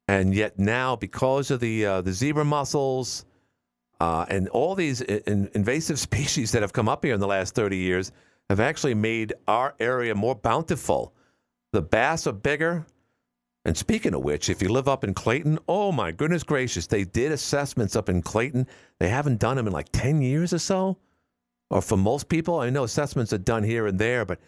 [0.07, 3.25] And yet now, because of the uh, the zebra mussels
[4.03, 7.55] uh, and all these in, invasive species that have come up here in the last
[7.55, 8.11] 30 years,
[8.49, 11.13] have actually made our area more bountiful.
[11.71, 12.85] The bass are bigger.
[13.63, 17.05] And speaking of which, if you live up in Clayton, oh my goodness gracious, they
[17.05, 18.67] did assessments up in Clayton.
[18.99, 20.97] They haven't done them in like 10 years or so.
[21.69, 24.39] Or for most people, I know assessments are done here and there, but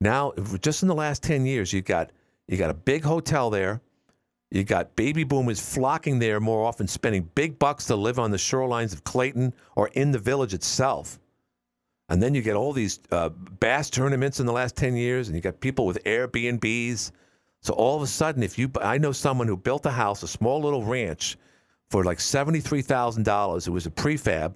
[0.00, 2.10] now just in the last 10 years, you've got
[2.48, 3.80] you got a big hotel there.
[4.54, 8.36] You got baby boomers flocking there more often, spending big bucks to live on the
[8.36, 11.18] shorelines of Clayton or in the village itself.
[12.08, 15.34] And then you get all these uh, bass tournaments in the last 10 years, and
[15.34, 17.10] you got people with Airbnbs.
[17.62, 20.28] So all of a sudden, if you, I know someone who built a house, a
[20.28, 21.36] small little ranch,
[21.90, 23.66] for like $73,000.
[23.66, 24.54] It was a prefab.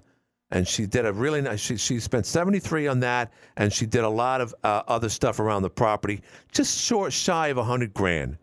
[0.50, 4.04] And she did a really nice, she, she spent 73 on that, and she did
[4.04, 6.22] a lot of uh, other stuff around the property,
[6.52, 8.38] just short, shy of a 100 grand.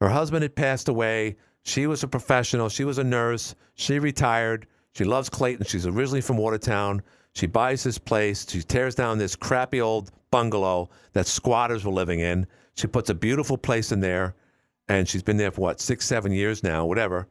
[0.00, 1.36] Her husband had passed away.
[1.64, 2.68] She was a professional.
[2.68, 3.54] She was a nurse.
[3.74, 4.66] She retired.
[4.94, 5.66] She loves Clayton.
[5.66, 7.02] She's originally from Watertown.
[7.34, 8.46] She buys this place.
[8.48, 12.46] She tears down this crappy old bungalow that squatters were living in.
[12.74, 14.34] She puts a beautiful place in there,
[14.88, 17.28] and she's been there for what six, seven years now, whatever.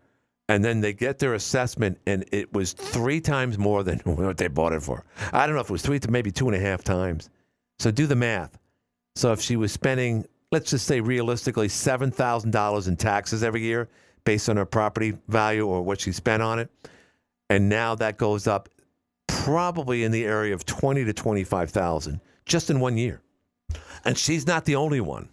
[0.50, 4.48] And then they get their assessment, and it was three times more than what they
[4.48, 5.04] bought it for.
[5.34, 7.30] I don't know if it was three to maybe two and a half times.
[7.80, 8.58] So do the math.
[9.16, 13.62] So if she was spending, let's just say realistically, seven thousand dollars in taxes every
[13.62, 13.90] year
[14.24, 16.70] based on her property value or what she spent on it,
[17.50, 18.70] and now that goes up
[19.28, 23.22] probably in the area of twenty to twenty-five thousand just in one year.
[24.06, 25.30] And she's not the only one.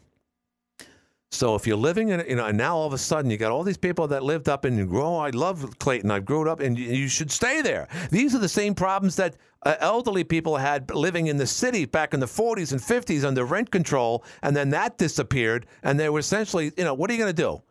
[1.30, 3.50] So if you're living in, you know, and now all of a sudden you got
[3.50, 6.78] all these people that lived up in, oh, I love Clayton, I grew up, and
[6.78, 7.88] you, you should stay there.
[8.10, 9.34] These are the same problems that
[9.64, 13.44] uh, elderly people had living in the city back in the 40s and 50s under
[13.44, 17.18] rent control, and then that disappeared, and they were essentially, you know, what are you
[17.18, 17.62] going to do?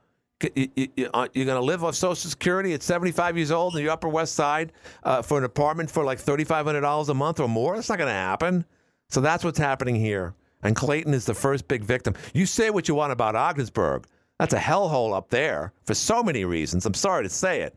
[0.55, 3.83] You- you- uh, You're going to live off Social Security at 75 years old in
[3.85, 4.73] the Upper West Side
[5.03, 7.75] uh, for an apartment for like $3,500 a month or more?
[7.75, 8.65] That's not going to happen.
[9.09, 10.33] So that's what's happening here.
[10.63, 12.13] And Clayton is the first big victim.
[12.33, 14.05] You say what you want about Ogdensburg.
[14.39, 16.85] That's a hellhole up there for so many reasons.
[16.85, 17.75] I'm sorry to say it.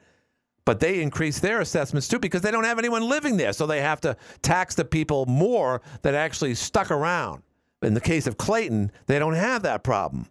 [0.66, 3.54] But they increase their assessments too because they don't have anyone living there.
[3.54, 7.42] So they have to tax the people more that actually stuck around.
[7.82, 10.26] In the case of Clayton, they don't have that problem.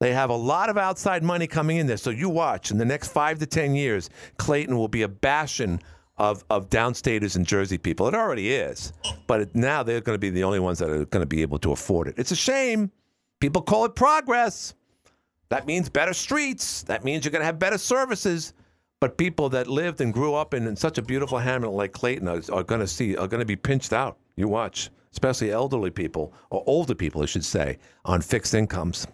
[0.00, 1.98] They have a lot of outside money coming in there.
[1.98, 5.80] So you watch in the next five to 10 years, Clayton will be a bastion
[6.16, 8.08] of, of downstaters and Jersey people.
[8.08, 8.92] It already is.
[9.26, 11.42] But it, now they're going to be the only ones that are going to be
[11.42, 12.14] able to afford it.
[12.16, 12.90] It's a shame.
[13.40, 14.74] People call it progress.
[15.50, 16.82] That means better streets.
[16.84, 18.52] That means you're going to have better services.
[19.00, 22.28] But people that lived and grew up in, in such a beautiful hamlet like Clayton
[22.28, 24.18] are, are going to see are going to be pinched out.
[24.36, 29.06] You watch, especially elderly people or older people, I should say, on fixed incomes.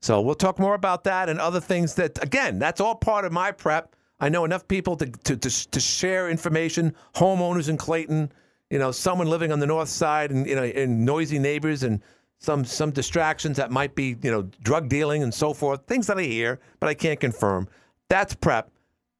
[0.00, 3.32] So we'll talk more about that and other things that, again, that's all part of
[3.32, 3.94] my prep.
[4.18, 8.32] I know enough people to, to, to, to share information, homeowners in Clayton,
[8.70, 12.00] you know, someone living on the north side and, you know, and noisy neighbors and
[12.38, 16.18] some, some distractions that might be, you know, drug dealing and so forth, things that
[16.18, 17.68] I hear, but I can't confirm.
[18.08, 18.70] That's prep.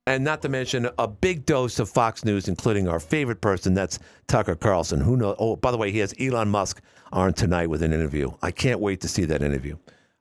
[0.07, 4.00] And not to mention a big dose of Fox News, including our favorite person, that's
[4.26, 5.00] Tucker Carlson.
[5.00, 5.36] Who knows?
[5.38, 6.82] Oh, by the way, he has Elon Musk
[7.12, 8.32] on tonight with an interview.
[8.42, 9.76] I can't wait to see that interview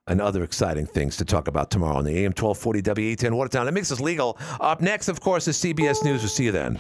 [0.05, 3.67] and other exciting things to talk about tomorrow on the AM 1240 WATN Watertown.
[3.67, 4.38] It makes us legal.
[4.59, 6.21] Up next, of course, is CBS News.
[6.21, 6.77] We'll see you then.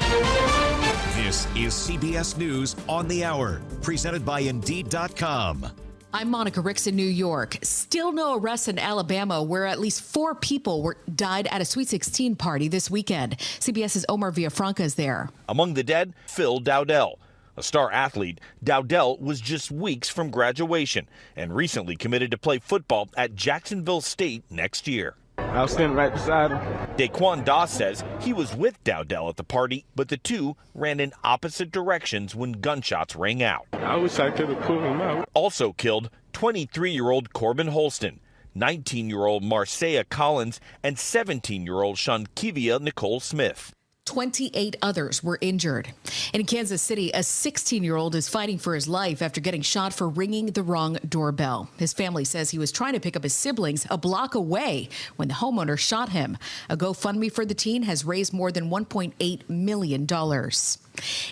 [1.15, 5.71] This is CBS News on the Hour, presented by Indeed.com.
[6.13, 7.57] I'm Monica Ricks in New York.
[7.61, 11.87] Still no arrests in Alabama, where at least four people were died at a Sweet
[11.87, 13.37] 16 party this weekend.
[13.37, 15.29] CBS's Omar Villafranca is there.
[15.47, 17.17] Among the dead, Phil Dowdell.
[17.55, 21.07] A star athlete, Dowdell was just weeks from graduation
[21.37, 25.15] and recently committed to play football at Jacksonville State next year.
[25.51, 26.59] I was standing right beside him.
[26.95, 31.11] Daquan Doss says he was with Dowdell at the party, but the two ran in
[31.25, 33.67] opposite directions when gunshots rang out.
[33.73, 35.27] I wish I could have pulled him out.
[35.33, 38.21] Also killed 23 year old Corbin Holston,
[38.55, 43.73] 19 year old Marsiah Collins, and 17 year old Shaunkivia Nicole Smith.
[44.11, 45.93] 28 others were injured.
[46.33, 49.93] In Kansas City, a 16 year old is fighting for his life after getting shot
[49.93, 51.69] for ringing the wrong doorbell.
[51.77, 55.29] His family says he was trying to pick up his siblings a block away when
[55.29, 56.37] the homeowner shot him.
[56.67, 60.05] A GoFundMe for the teen has raised more than $1.8 million.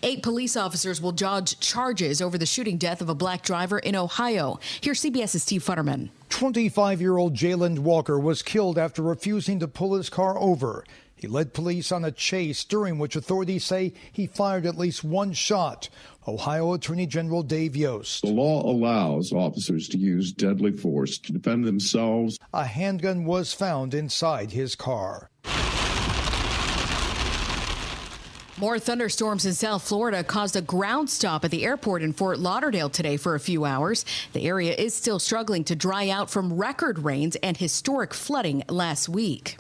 [0.02, 3.94] Eight police officers will dodge charges over the shooting death of a black driver in
[3.94, 4.58] Ohio.
[4.80, 6.12] Here's CBS's Steve Futterman.
[6.30, 10.86] 25 year old Jayland Walker was killed after refusing to pull his car over.
[11.20, 15.34] He led police on a chase during which authorities say he fired at least one
[15.34, 15.90] shot.
[16.26, 18.22] Ohio Attorney General Dave Yost.
[18.22, 22.40] The law allows officers to use deadly force to defend themselves.
[22.54, 25.30] A handgun was found inside his car.
[28.60, 32.90] More thunderstorms in South Florida caused a ground stop at the airport in Fort Lauderdale
[32.90, 34.04] today for a few hours.
[34.34, 39.08] The area is still struggling to dry out from record rains and historic flooding last
[39.08, 39.58] week.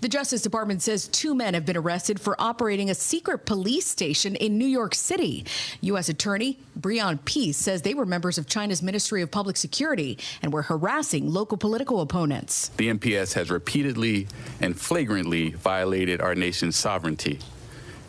[0.00, 4.34] The Justice Department says two men have been arrested for operating a secret police station
[4.34, 5.46] in New York City.
[5.82, 6.08] U.S.
[6.08, 10.62] Attorney Breon Peace says they were members of China's Ministry of Public Security and were
[10.62, 12.70] harassing local political opponents.
[12.76, 14.26] The MPS has repeatedly
[14.60, 17.38] and flagrantly violated our nation's sovereignty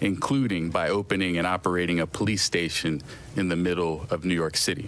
[0.04, 3.02] including by opening and operating a police station
[3.36, 4.88] in the middle of New York City.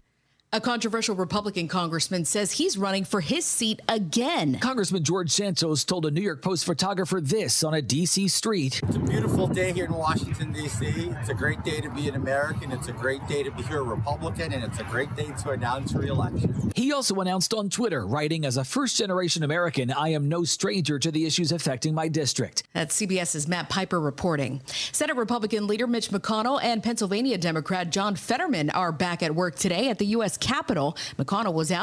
[0.56, 4.58] A controversial Republican congressman says he's running for his seat again.
[4.60, 8.30] Congressman George Santos told a New York Post photographer this on a D.C.
[8.30, 8.80] street.
[8.84, 10.86] It's a beautiful day here in Washington, D.C.
[10.88, 12.72] It's a great day to be an American.
[12.72, 15.49] It's a great day to be here a Republican, and it's a great day to
[15.49, 16.72] announce reelection.
[16.74, 20.97] He also announced on Twitter, writing, As a first generation American, I am no stranger
[20.99, 22.64] to the issues affecting my district.
[22.72, 24.62] That's CBS's Matt Piper reporting.
[24.93, 29.89] Senate Republican leader Mitch McConnell and Pennsylvania Democrat John Fetterman are back at work today
[29.89, 30.38] at the U.S.
[30.46, 30.96] Capitol.
[31.18, 31.74] McConnell was out.